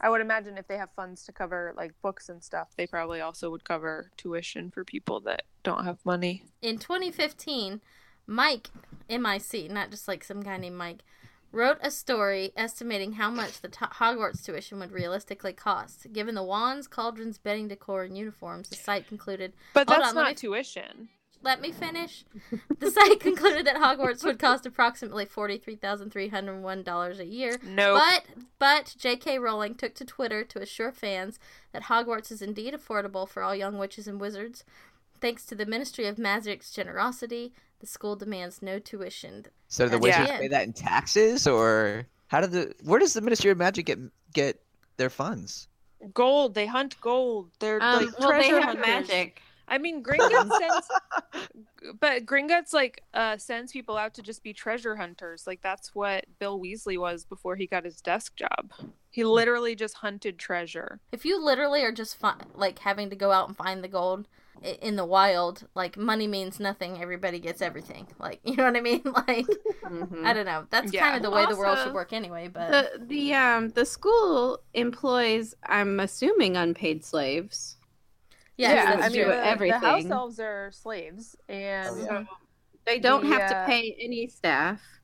[0.00, 3.20] I would imagine if they have funds to cover like books and stuff, they probably
[3.20, 6.42] also would cover tuition for people that don't have money.
[6.60, 7.80] in 2015,
[8.26, 8.68] Mike,
[9.08, 11.04] M-I-C, not just like some guy named Mike,
[11.52, 16.12] wrote a story estimating how much the t- Hogwarts tuition would realistically cost.
[16.12, 19.52] Given the wands, cauldrons, bedding decor, and uniforms, the site concluded.
[19.72, 21.08] But that's on, not me- tuition.
[21.42, 22.24] Let me finish.
[22.78, 27.26] The site concluded that Hogwarts would cost approximately forty-three thousand three hundred one dollars a
[27.26, 27.58] year.
[27.62, 28.00] Nope.
[28.00, 28.24] But
[28.58, 29.38] but J.K.
[29.38, 31.38] Rowling took to Twitter to assure fans
[31.72, 34.64] that Hogwarts is indeed affordable for all young witches and wizards.
[35.20, 37.52] Thanks to the Ministry of Magic's generosity,
[37.86, 39.46] the school demands no tuition.
[39.68, 40.40] So the That's wizards it.
[40.40, 42.74] pay that in taxes, or how did the?
[42.84, 43.98] Where does the Ministry of Magic get
[44.34, 44.60] get
[44.96, 45.68] their funds?
[46.12, 46.54] Gold.
[46.54, 47.50] They hunt gold.
[47.58, 48.86] They're Um, like well, they treasure have hunters.
[49.08, 49.42] magic.
[49.68, 50.88] I mean, Gringotts sends,
[52.00, 55.44] but Gringotts like uh, sends people out to just be treasure hunters.
[55.46, 58.70] Like that's what Bill Weasley was before he got his desk job.
[59.10, 61.00] He literally just hunted treasure.
[61.10, 64.28] If you literally are just fi- like having to go out and find the gold
[64.28, 64.30] i-
[64.62, 67.00] in the wild, like money means nothing.
[67.00, 68.08] Everybody gets everything.
[68.18, 69.02] Like you know what I mean?
[69.28, 70.24] Like Mhm.
[70.24, 70.66] I don't know.
[70.70, 71.00] That's Yeah.
[71.00, 72.48] kind of the way the world should work anyway.
[72.48, 77.76] But The the um the school employs, I'm assuming, unpaid slaves.
[78.56, 79.26] yeah, Yeah, that's I mean, true.
[79.26, 82.22] the, the house elves are slaves, and Oh, yeah.
[82.22, 82.26] So
[82.86, 84.95] they don't The, have to uh, pay any staff.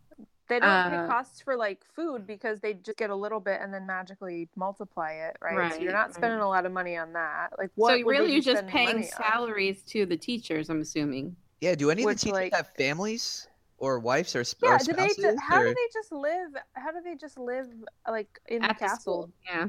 [0.52, 3.60] They don't pay Uh, costs for like food because they just get a little bit
[3.60, 5.72] and then magically multiply it, right?
[5.72, 6.14] so you're not right.
[6.14, 7.50] spending a lot of money on that.
[7.58, 7.90] Like, what?
[7.98, 9.22] so would really, you're just paying money on?
[9.24, 10.70] salaries to the teachers.
[10.70, 11.34] I'm assuming.
[11.60, 11.74] Yeah.
[11.74, 13.48] Do any of the teachers like- have families
[13.78, 15.08] or wives or, sp- Yeah, or do they?
[15.08, 15.24] spouses?
[15.24, 16.50] Ju- how or- do they just live?
[16.74, 17.66] How do they just live
[18.08, 19.00] like in the At the castle?
[19.00, 19.32] school.
[19.48, 19.68] Yeah.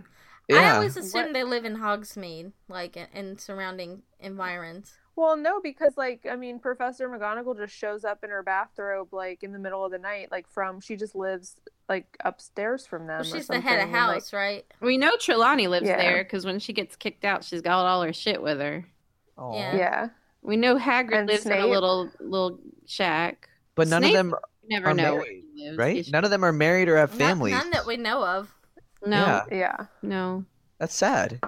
[0.52, 4.98] I always assume What- they live in Hogsmeade, like in, in surrounding environs.
[5.16, 9.44] Well, no, because like I mean, Professor McGonagall just shows up in her bathrobe like
[9.44, 11.56] in the middle of the night, like from she just lives
[11.88, 13.20] like upstairs from them.
[13.20, 14.66] Well, or she's the head of something, and, like- house, right?
[14.82, 15.98] We know Trelawney lives Yeah.
[15.98, 18.86] there because when she gets kicked out, she's got all her shit with her.
[19.38, 19.54] Aw.
[19.56, 19.76] Yeah.
[19.76, 20.10] yeah,
[20.42, 23.50] We know Hagrid And lives in a little little shack.
[23.76, 25.78] But none Snape- of them, You never Are know where married, he lives.
[25.78, 26.08] right?
[26.12, 28.54] None of them are married or have Not- none that we know of.
[29.06, 29.46] No, Yeah.
[29.52, 29.86] yeah.
[30.02, 30.46] no.
[30.80, 31.40] That's sad.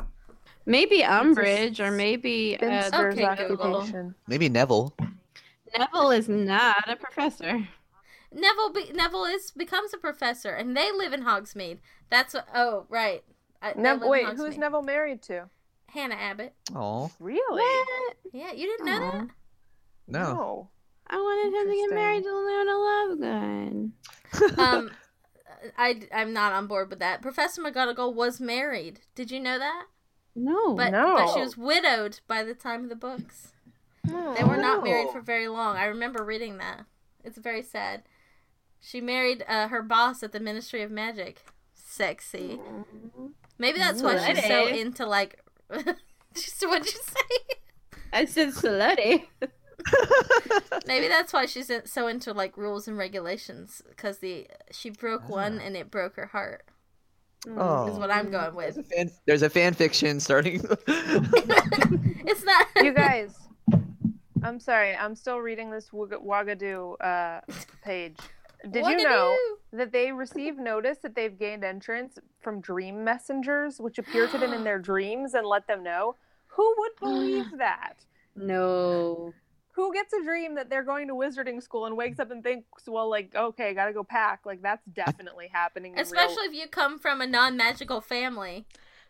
[0.65, 4.15] Maybe Umbridge or maybe uh, Spinster's okay, occupation.
[4.27, 4.95] Maybe Neville.
[5.77, 7.67] Neville is not a professor.
[8.31, 11.79] Neville be- Neville is becomes a professor, and they live in Hogsmeade.
[12.09, 12.47] That's what.
[12.53, 13.23] Oh, right.
[13.61, 15.49] I, they Nev- live wait, who's Neville married to?
[15.87, 16.53] Hannah Abbott.
[16.75, 17.39] Oh Really?
[17.61, 18.17] What?
[18.33, 19.27] Yeah, you didn't know that.
[20.07, 20.69] no.
[21.07, 22.71] I wanted him to get married to Luna
[23.21, 23.91] Lovegood.
[24.59, 24.91] Um,
[25.77, 27.21] I I'm not on board with that.
[27.21, 29.01] Professor McGonagall was married.
[29.13, 29.85] Did you know that?
[30.35, 30.73] No.
[30.75, 31.15] But No.
[31.15, 33.53] but she was widowed by the time of the books.
[34.03, 35.77] They were not married for very long.
[35.77, 36.85] I remember reading that.
[37.23, 38.03] It's very sad.
[38.79, 41.43] She married uh, her boss at the Ministry of Magic.
[41.73, 42.59] Sexy.
[43.57, 45.39] Maybe that's why she's so into like.
[46.35, 47.55] She's- What'd you say?
[48.13, 49.25] I said slutty.
[50.87, 55.59] Maybe that's why she's so into like rules and regulations because the she broke one
[55.59, 56.65] and it broke her heart.
[57.57, 57.87] Oh.
[57.87, 58.91] Is what I'm going There's a with.
[58.91, 60.61] fan, there's a fan fiction starting.
[62.27, 62.67] It's not.
[62.83, 63.37] you guys.
[64.43, 64.95] I'm sorry.
[64.95, 67.41] I'm still reading this Wag- Uagadou uh,
[67.83, 68.17] page.
[68.71, 69.35] Did you know
[69.73, 74.53] that they receive notice that they've gained entrance from dream messengers, which appear to them
[74.53, 76.15] in their dreams and let them know?
[76.47, 77.93] Who would believe that?
[78.35, 79.33] No.
[79.75, 82.67] Who gets a dream that they're going to wizarding school and wakes up and thinks,
[82.87, 84.41] well, like, okay, gotta go pack?
[84.45, 85.93] Like, that's definitely happening.
[85.93, 88.65] In Especially if you come from a non-magical family.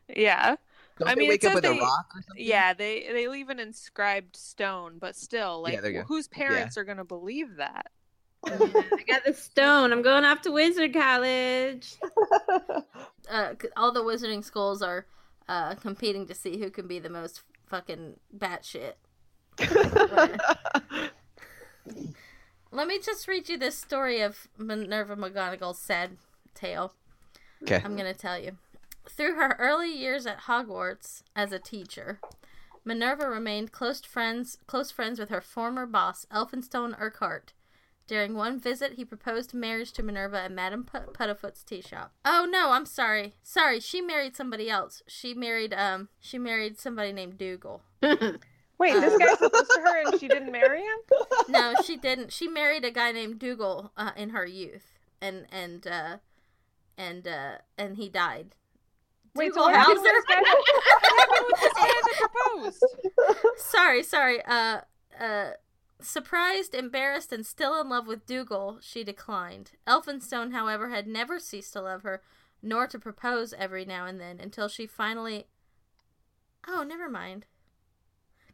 [0.07, 0.55] yeah,
[0.97, 2.43] Don't I they mean, wake up with they- a rock or something?
[2.45, 2.73] yeah.
[2.73, 6.05] They they leave an inscribed stone, but still, like, Yeah, there you go.
[6.07, 7.91] whose parents are gonna believe that?
[8.47, 9.91] I got the stone.
[9.91, 11.95] I'm going off to wizard college.
[13.27, 15.07] Uh, all the wizarding schools are
[15.49, 18.93] uh, competing to see who can be the most fucking batshit.
[22.71, 26.17] Let me just read you this story of Minerva McGonagall's sad
[26.53, 26.93] tale.
[27.63, 27.81] Okay.
[27.83, 28.57] I'm going to tell you.
[29.09, 32.19] Through her early years at Hogwarts as a teacher,
[32.83, 37.53] Minerva remained close friends close friends with her former boss, Elphinstone Urquhart.
[38.07, 42.13] During one visit, he proposed marriage to Minerva at Madame Put- Puddifoot's tea shop.
[42.23, 43.33] Oh no, I'm sorry.
[43.41, 45.01] Sorry, she married somebody else.
[45.07, 47.81] She married um she married somebody named Dougal.
[48.77, 50.97] Wait, this guy proposed to her and she didn't marry him?
[51.47, 52.31] No, she didn't.
[52.33, 56.17] She married a guy named Dougal uh, in her youth, and and uh,
[56.97, 58.55] and uh, and he died.
[59.35, 60.11] Wait, so Dougal what happened Hauser?
[60.11, 60.41] this guy?
[61.05, 63.57] What happened with this guy that proposed?
[63.57, 64.45] sorry, sorry.
[64.45, 64.81] Uh,
[65.19, 65.51] uh,
[66.01, 69.71] surprised, embarrassed, and still in love with Dougal, she declined.
[69.87, 72.21] Elphinstone, however, had never ceased to love her,
[72.61, 75.47] nor to propose every now and then, until she finally.
[76.67, 77.45] Oh, never mind.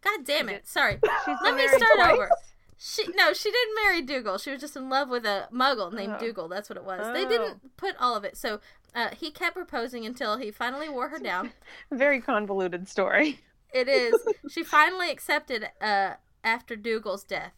[0.03, 0.67] God damn it!
[0.67, 0.97] Sorry.
[1.25, 2.13] She's Let me start twice?
[2.13, 2.29] over.
[2.77, 4.37] She no, she didn't marry Dougal.
[4.39, 6.19] She was just in love with a Muggle named Oh.
[6.19, 6.47] Dougal.
[6.47, 7.01] That's what it was.
[7.13, 7.29] They Oh.
[7.29, 8.35] didn't put all of it.
[8.35, 8.59] So
[8.95, 11.51] uh, he kept proposing until he finally wore her down.
[11.91, 13.39] Very convoluted story.
[13.73, 14.15] It is.
[14.49, 17.53] She finally accepted uh, after Dougal's death.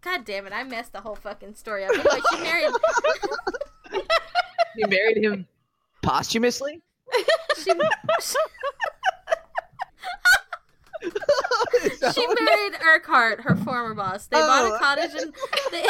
[0.00, 0.52] God damn it!
[0.52, 1.92] I messed the whole fucking story up.
[1.92, 2.72] Anyway, she married.
[4.76, 5.46] You married him
[6.02, 6.80] posthumously?
[7.56, 8.38] She, she
[12.40, 14.26] married Urquhart, her former boss.
[14.26, 14.74] They bought Oh.
[14.74, 15.32] a cottage and
[15.70, 15.82] they,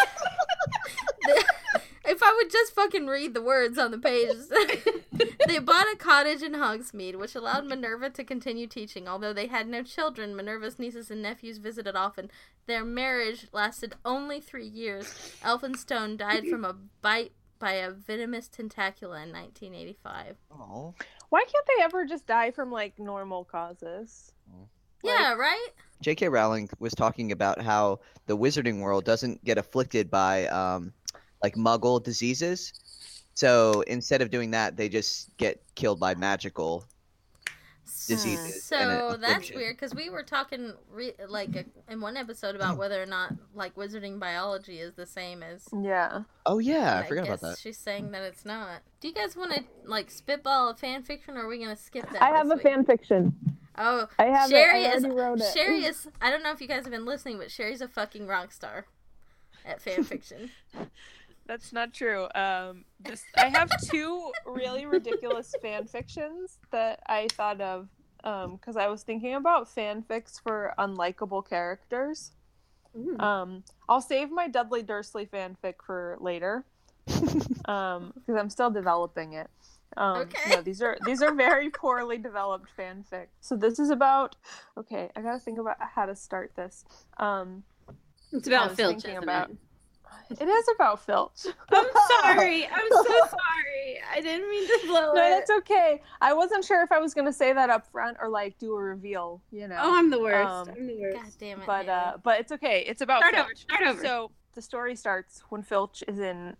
[1.27, 1.33] they-
[2.05, 4.51] if I would just fucking read the words on the pages.
[5.47, 9.07] they bought a cottage in Hogsmeade, which allowed Minerva to continue teaching.
[9.09, 12.31] Although they had no children, Minerva's nieces and nephews visited often.
[12.67, 15.07] Their marriage lasted only three years.
[15.43, 20.37] Elphinstone died from a bite by a venomous tentacula in 1985.
[20.51, 20.95] Oh.
[21.29, 24.33] Why can't they ever just die from like normal causes?
[24.53, 24.67] Mm.
[25.03, 25.69] Yeah, right?
[26.01, 26.29] J.K.
[26.29, 30.93] Rowling was talking about how the wizarding world doesn't get afflicted by um,
[31.43, 32.73] like Muggle diseases.
[33.35, 36.85] So instead of doing that, they just get killed by magical.
[37.85, 42.77] Diseases So that's weird because we were talking re- like uh in one episode about
[42.79, 45.69] whether or not like wizarding biology is the same as.
[45.79, 46.23] Yeah.
[46.47, 47.59] Oh yeah, and I forgot about that.
[47.59, 48.83] She's saying that it's not.
[49.01, 52.11] Do you guys want to like spitball a fan fiction, or are we gonna skip
[52.13, 52.23] that?
[52.23, 52.63] I have a week?
[52.63, 53.37] fan fiction.
[53.77, 54.55] Oh, I have it.
[54.55, 55.05] Cherie I is.
[55.05, 55.55] already wrote it.
[55.55, 56.09] Cherie is.
[56.21, 58.87] I don't know if you guys have been listening, but Cherie's a fucking rock star
[59.65, 60.51] at fan fiction.
[61.47, 62.29] That's not true.
[62.35, 67.89] Um, this, I have two really ridiculous fan fictions that I thought of
[68.23, 72.31] because I was thinking about fanfics for unlikable characters.
[73.19, 76.65] Um, I'll save my Dudley Dursley fanfic for later
[77.07, 79.51] because I'm still developing it.
[79.97, 80.51] Um, Okay.
[80.57, 83.27] No, these are these are very poorly developed fanfic.
[83.41, 84.37] So this is about.
[84.79, 86.85] Okay, I gotta think about how to start this.
[87.19, 87.65] Um,
[88.33, 89.57] It's about Filch, thinking about- it?
[90.41, 91.47] It is about Filch.
[91.71, 91.87] I'm
[92.23, 92.67] sorry.
[92.73, 94.01] I'm so sorry.
[94.15, 95.15] I didn't mean to blow No, it.
[95.15, 96.03] No, that's okay.
[96.21, 98.83] I wasn't sure if I was gonna say that up front or like do a
[98.83, 99.79] reveal, you know.
[99.81, 100.49] Oh, I'm the worst.
[100.51, 101.17] Um, I'm the worst.
[101.17, 101.67] God damn it.
[101.67, 101.89] but Hayley.
[101.91, 102.85] uh, but it's okay.
[102.87, 103.45] It's about Start Filch.
[103.47, 103.55] over.
[103.57, 104.03] Start over.
[104.03, 106.57] So the story starts when Filch is in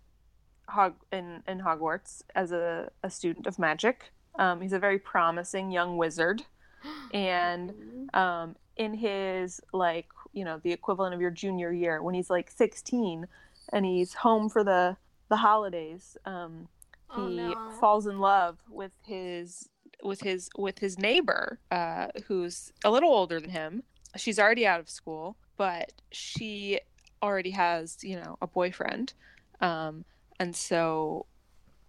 [0.67, 4.11] Hog in, in Hogwarts as a, a student of magic.
[4.39, 6.43] Um, he's a very promising young wizard,
[7.13, 7.73] and
[8.13, 12.49] um, in his like you know the equivalent of your junior year when he's like
[12.49, 13.27] 16
[13.71, 14.97] and he's home for the
[15.29, 16.67] the holidays um,
[17.15, 17.71] he Oh, no.
[17.79, 19.69] falls in love with his
[20.03, 23.83] with his with his neighbor uh, who's a little older than him
[24.17, 26.79] she's already out of school but she
[27.21, 29.13] already has you know a boyfriend
[29.61, 30.03] um,
[30.43, 31.25] and so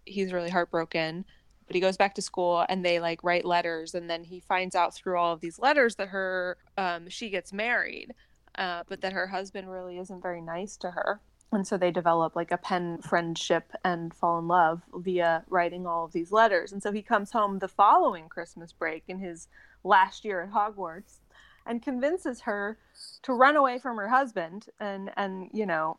[0.06, 1.24] he's really heartbroken
[1.66, 3.94] but he goes back to school and they like write letters.
[3.94, 7.52] And then he finds out through all of these letters that her um, she gets
[7.52, 8.14] married
[8.56, 11.20] uh, but that her husband really isn't very nice to her.
[11.52, 16.04] And so they develop like a pen friendship and fall in love via writing all
[16.04, 16.72] of these letters.
[16.72, 19.48] And so he comes home the following christmas break in his
[19.84, 21.20] last year at hogwarts
[21.66, 22.78] and convinces her
[23.22, 25.98] to run away from her husband and and you know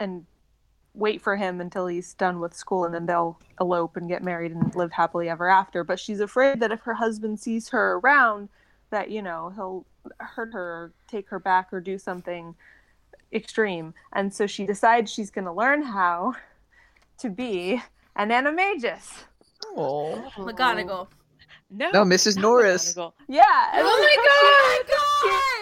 [0.00, 0.26] and
[0.94, 4.52] wait for him until he's done with school and then they'll elope and get married
[4.52, 8.48] and live happily ever after but she's afraid that if her husband sees her around
[8.90, 9.84] that you know he'll
[10.18, 12.54] hurt her or take her back or do something
[13.32, 16.32] extreme and so she decides she's going to learn how
[17.18, 17.82] to be
[18.16, 19.24] an animagus
[19.76, 20.22] Oh.
[20.36, 21.08] McGonagall.
[21.70, 22.36] no No, Mrs.
[22.36, 22.94] Norris.
[22.94, 23.12] McGonagall.
[23.28, 25.00] yeah Oh my god!
[25.22, 25.53] she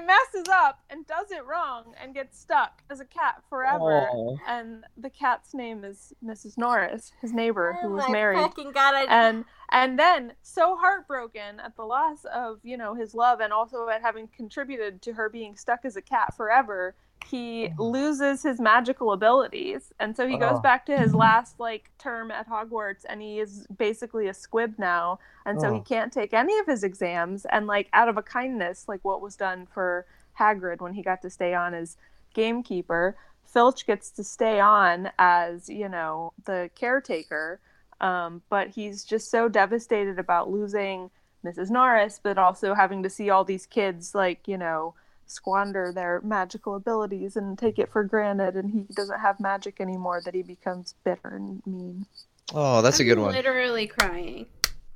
[0.00, 4.38] messes up and does it wrong and gets stuck as a cat forever Oh.
[4.46, 6.56] and the cat's name is Mrs.
[6.58, 8.38] Norris, his neighbor who Oh was my married.
[8.38, 8.94] Fucking god!
[8.94, 13.52] I, And and then so heartbroken at the loss of, you know, his love and
[13.52, 16.94] also at having contributed to her being stuck as a cat forever,
[17.28, 19.92] he loses his magical abilities.
[20.00, 20.60] And so he goes Oh.
[20.60, 25.18] back to his last like term at Hogwarts and he is basically a squib now.
[25.44, 25.82] And so he Oh.
[25.82, 29.36] can't take any of his exams and like out of a kindness, like what was
[29.36, 30.06] done for
[30.38, 31.96] Hagrid when he got to stay on as
[32.34, 37.60] gamekeeper, Filch gets to stay on as, you know, the caretaker.
[38.00, 41.10] Um, but he's just so devastated about losing
[41.44, 41.70] Mrs.
[41.70, 44.94] Norris, but also having to see all these kids, like, you know,
[45.28, 48.56] squander their magical abilities and take it for granted.
[48.56, 52.06] And he doesn't have magic anymore, that he becomes bitter and mean.
[52.54, 53.32] Oh, that's a I'm good one.
[53.32, 54.46] Literally crying.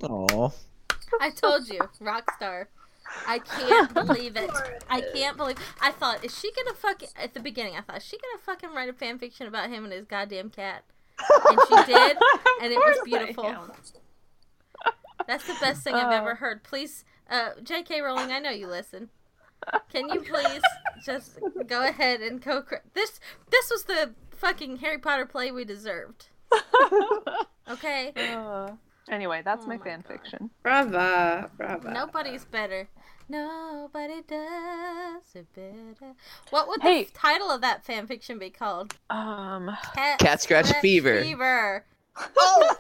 [0.03, 0.53] Oh.
[1.21, 2.69] I told you, rock star.
[3.27, 4.51] I can't believe it.
[4.89, 5.59] I can't believe.
[5.81, 7.75] I thought, is she gonna fuck at the beginning?
[7.77, 10.49] I thought, is she gonna fucking write a fan fiction about him and his goddamn
[10.51, 10.85] cat?
[11.49, 12.17] And she did,
[12.63, 13.55] and it was beautiful.
[15.27, 16.17] That's the best thing I've Oh.
[16.17, 16.63] ever heard.
[16.65, 18.01] Please, uh, J.K.
[18.01, 19.11] Rowling, I know you listen.
[19.93, 20.63] Can you please
[21.05, 22.63] just go ahead and go?
[22.63, 26.29] Cr- this this was the fucking Harry Potter play we deserved.
[27.71, 28.13] Okay.
[28.17, 28.73] Uh,
[29.11, 30.09] anyway, that's Oh my my fan God.
[30.09, 30.51] fiction.
[30.63, 31.51] Brava.
[31.57, 31.91] Brava.
[31.93, 32.89] Nobody's better.
[33.29, 36.15] Nobody does it better.
[36.51, 37.05] What would Hey.
[37.05, 38.95] the title of that fan fiction be called?
[39.09, 41.23] Um, Cat, Cat Scratch Fever.
[41.23, 41.85] Fever.
[42.39, 42.77] oh,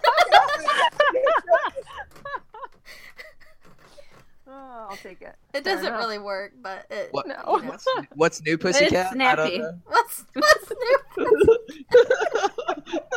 [4.49, 5.34] I'll take it.
[5.55, 6.01] It Fair doesn't enough.
[6.01, 7.59] really work, but it, What- No.
[7.59, 7.76] you know.
[8.14, 9.07] What's new, Pussycat?
[9.07, 9.59] I snappy.
[9.59, 9.78] don't know.
[9.86, 11.59] What's what's new?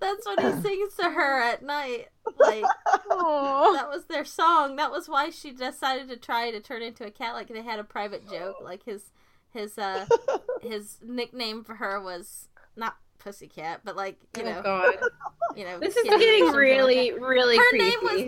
[0.00, 2.08] That's what he sings to her at night.
[2.38, 2.64] Like
[3.10, 3.72] Aw.
[3.72, 4.76] that was their song.
[4.76, 7.34] That was why she decided to try to turn into a cat.
[7.34, 8.56] Like they had a private joke.
[8.62, 9.10] Like his
[9.52, 10.06] his uh
[10.62, 12.96] his nickname for her was not
[13.28, 14.94] Pussycat, but like you oh know god.
[15.56, 15.78] you know.
[15.78, 17.84] This is getting something like really, really Her creepy.
[17.84, 18.20] name was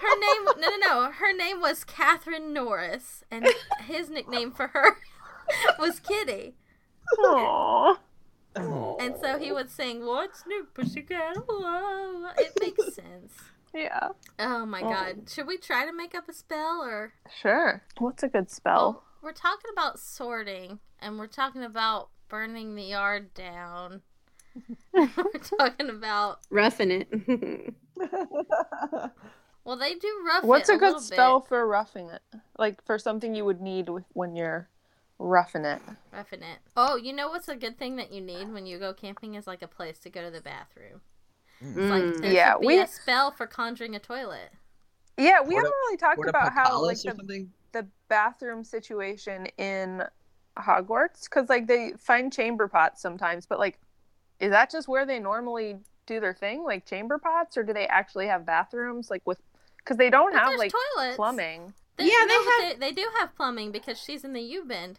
[0.00, 0.44] her name.
[0.58, 1.10] No, no, no.
[1.10, 3.48] Her name was Catherine Norris, and
[3.86, 4.96] his nickname for her
[5.78, 6.54] was Kitty.
[7.18, 7.98] Aw.
[8.54, 13.32] And so he would sing, "What's new, Pussycat?" Whoa, it makes sense.
[13.74, 14.08] Yeah.
[14.38, 15.30] Oh my god.
[15.30, 17.82] Should we try to make up a spell or Sure.
[17.98, 19.04] What's a good spell?
[19.22, 24.02] we're talking about sorting and we're talking about burning the yard down.
[24.92, 25.08] we're
[25.58, 27.08] talking about roughing it.
[29.64, 31.48] well they do rough What's it a good spell bit.
[31.48, 32.22] for roughing it?
[32.58, 34.68] Like for something you would need when you're
[35.18, 35.80] roughing it.
[36.12, 36.58] Roughing it.
[36.76, 39.46] Oh, you know what's a good thing that you need when you go camping is
[39.46, 41.00] like a place to go to the bathroom.
[41.60, 42.32] It's like Mm.
[42.32, 44.50] Yeah, should be we- a spell for conjuring a toilet.
[45.18, 50.02] Yeah, we haven't really talked about how like the, the bathroom situation in
[50.58, 53.78] Hogwarts because like they find chamber pots sometimes, but like,
[54.42, 57.86] is that just where they normally do their thing, like chamber pots, or do they
[57.86, 59.38] actually have bathrooms like with?
[59.78, 61.16] Because they don't But have like toilets.
[61.16, 61.72] plumbing.
[61.96, 64.64] They, Yeah, no, they but they, they do have plumbing because she's in the U
[64.64, 64.98] bend.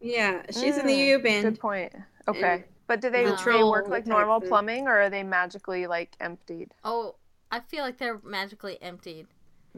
[0.00, 1.44] Yeah, she's in the Mm, U bend.
[1.44, 1.92] Good point.
[2.28, 2.64] Okay.
[2.86, 4.48] But do they, the do they work like normal it.
[4.48, 6.74] plumbing or are they magically like emptied?
[6.84, 7.14] Oh,
[7.50, 9.28] I feel like they're magically emptied.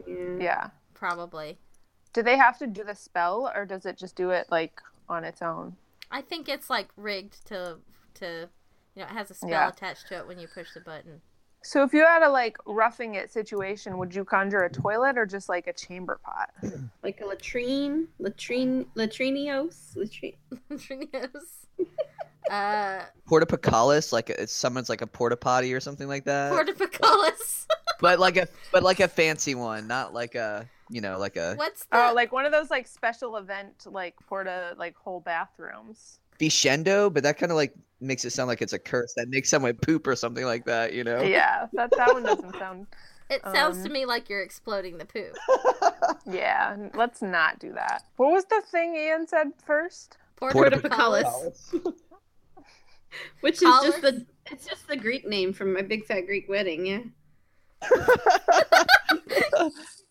[0.05, 0.37] Yeah.
[0.39, 0.69] Yeah.
[0.93, 1.57] Probably.
[2.13, 5.23] Do they have to do the spell or does it just do it like on
[5.23, 5.75] its own?
[6.11, 7.77] I think it's like rigged to
[8.15, 8.49] to
[8.95, 9.69] you know, it has a spell Yeah.
[9.69, 11.21] attached to it when you push the button.
[11.63, 15.25] So if you had a like roughing it situation, would you conjure a toilet or
[15.25, 16.51] just like a chamber pot?
[17.03, 20.37] Like a latrine, latrine, latrinios, latrine.
[20.79, 21.65] Trios.
[22.49, 26.51] uh Portapicalis, like it summons like a porta potty or something like that.
[26.53, 27.65] Portapicalis.
[27.99, 31.55] but like a but like a fancy one, not like a you know like a
[31.55, 36.19] What's the Oh, like one of those like special event like porta like whole bathrooms.
[36.39, 39.49] Bishendo, but that kind of like makes it sound like it's a curse that makes
[39.49, 41.21] someone poop or something like that, you know?
[41.21, 42.87] Yeah, that that one doesn't sound.
[43.29, 45.35] It sounds to um, me like you're exploding the poop.
[46.27, 48.03] Yeah, let's not do that.
[48.17, 50.17] What was the thing Ian said first?
[50.41, 51.71] Portapicalis.
[53.41, 56.85] Which is just the it's just the Greek name from my big fat Greek wedding,
[56.87, 57.01] yeah.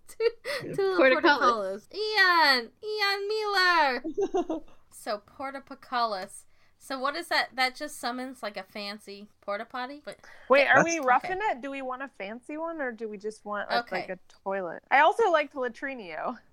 [0.09, 1.87] Two, two little Portcullis.
[1.87, 1.89] portcullis.
[1.93, 4.62] Ian, Ian Miller.
[5.05, 6.44] So portapicalis.
[6.78, 7.48] So what is that?
[7.55, 10.02] That just summons like a fancy porta potty.
[10.05, 10.18] But
[10.50, 11.62] Wait, are we roughing it?
[11.62, 13.96] Do we want a fancy one or do we just want like, Okay.
[14.00, 14.82] like a toilet?
[14.90, 16.36] I also liked Latrinio.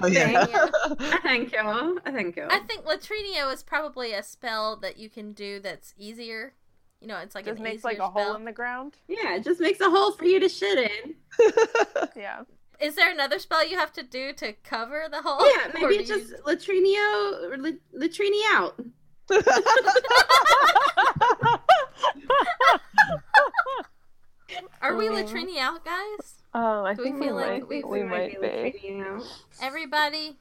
[0.00, 0.44] Oh, yeah.
[1.24, 2.00] Thank you.
[2.04, 2.46] Thank you.
[2.48, 6.52] I think latrinio is probably a spell that you can do that's easier.
[7.00, 8.10] You know, it's like Just an makes like a spell.
[8.12, 8.94] hole in the ground.
[9.08, 11.14] Yeah, it just makes a hole for you to shit in.
[12.16, 12.42] Yeah.
[12.80, 15.38] Is there another spell you have to do to cover the hole?
[15.46, 18.78] Yeah, Or maybe do you- just latrinio or lat- latrini out.
[24.80, 26.42] Are we Uh, latrini out, guys?
[26.54, 28.46] Oh, I Do we think we feel like might, we- we might be.
[28.46, 29.42] latrini out.
[29.60, 30.38] Everybody,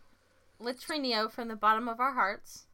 [0.61, 2.67] latrinio from the bottom of our hearts.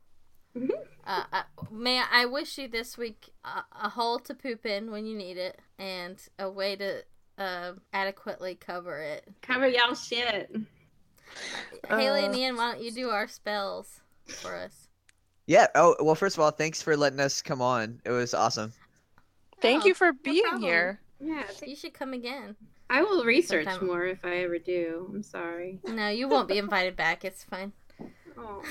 [0.55, 0.69] Mhm.
[1.07, 4.91] Uh, I, may I, I wish you this week a, a hole to poop in
[4.91, 7.03] when you need it, and a way to
[7.37, 9.27] uh, adequately cover it.
[9.41, 10.51] Cover y'all shit.
[11.89, 14.01] Hayley Uh, and Ian, why don't you do our spells
[14.41, 14.87] for us?
[15.47, 15.67] yeah.
[15.75, 18.01] Oh well, first of all, thanks for letting us come on.
[18.05, 18.73] It was awesome.
[19.61, 20.61] Thank Oh, you for being problem.
[20.63, 20.99] here.
[21.23, 22.55] Yeah, You should come again.
[22.89, 23.87] I will research Sometime.
[23.87, 25.09] more if I ever do.
[25.13, 25.79] I'm sorry.
[25.87, 27.23] No, you won't be invited back.
[27.23, 27.71] It's fine.
[28.37, 28.63] Oh.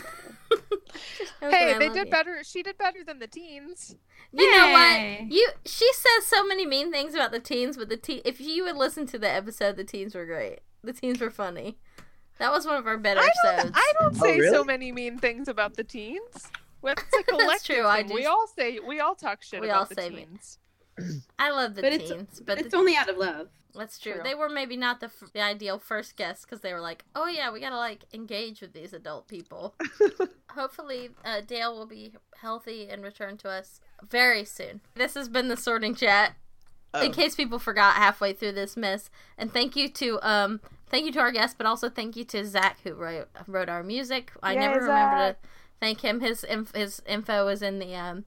[1.40, 2.10] Hey, I they did you.
[2.10, 2.42] better.
[2.44, 3.96] She did better than the teens.
[4.32, 5.22] You know what?
[5.32, 8.64] You she says so many mean things about the teens, but the teen if you
[8.64, 10.60] would listen to the episode, the teens were great.
[10.82, 11.78] The teens were funny.
[12.38, 13.72] That was one of our better I episodes.
[13.74, 14.54] don't, I don't Oh, say really?
[14.54, 16.48] so many mean things about the teens.
[16.82, 18.14] Well, It's a collective true, I do.
[18.14, 20.58] We all say we all talk shit We about all the say me- teens.
[21.38, 23.48] I love the But it's- teens, but it's the, only out of love.
[23.74, 24.14] That's true.
[24.14, 24.22] True.
[24.24, 27.26] They were maybe not the, f- the ideal first guests because they were like, "Oh
[27.26, 29.74] yeah, we gotta like engage with these adult people."
[30.50, 34.80] Hopefully, uh, Dayle will be healthy and return to us very soon.
[34.94, 36.34] This has been the Sorting Chat.
[36.92, 37.02] Oh.
[37.02, 39.10] in case people forgot halfway through this mess.
[39.38, 42.44] And thank you to um thank you to our guest, but also thank you to
[42.44, 44.32] Zach who wrote wrote our music.
[44.42, 45.36] I Yay, never remember to
[45.78, 46.18] thank him.
[46.20, 48.24] His inf- his info is in the um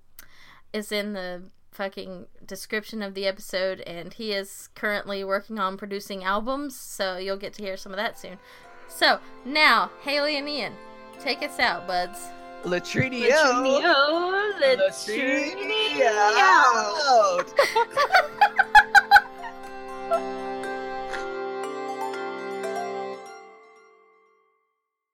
[0.72, 6.24] is in the fucking description of the episode and he is currently working on producing
[6.24, 8.38] albums, so you'll get to hear some of that soon.
[8.88, 10.74] So, now, Hayley and Ian,
[11.19, 12.19] take us out, buds.
[12.63, 13.30] Latrinio.
[13.30, 13.93] Latrinio,
[14.61, 15.53] Latrinio.
[15.99, 16.13] Latrinio.
[20.09, 20.49] out.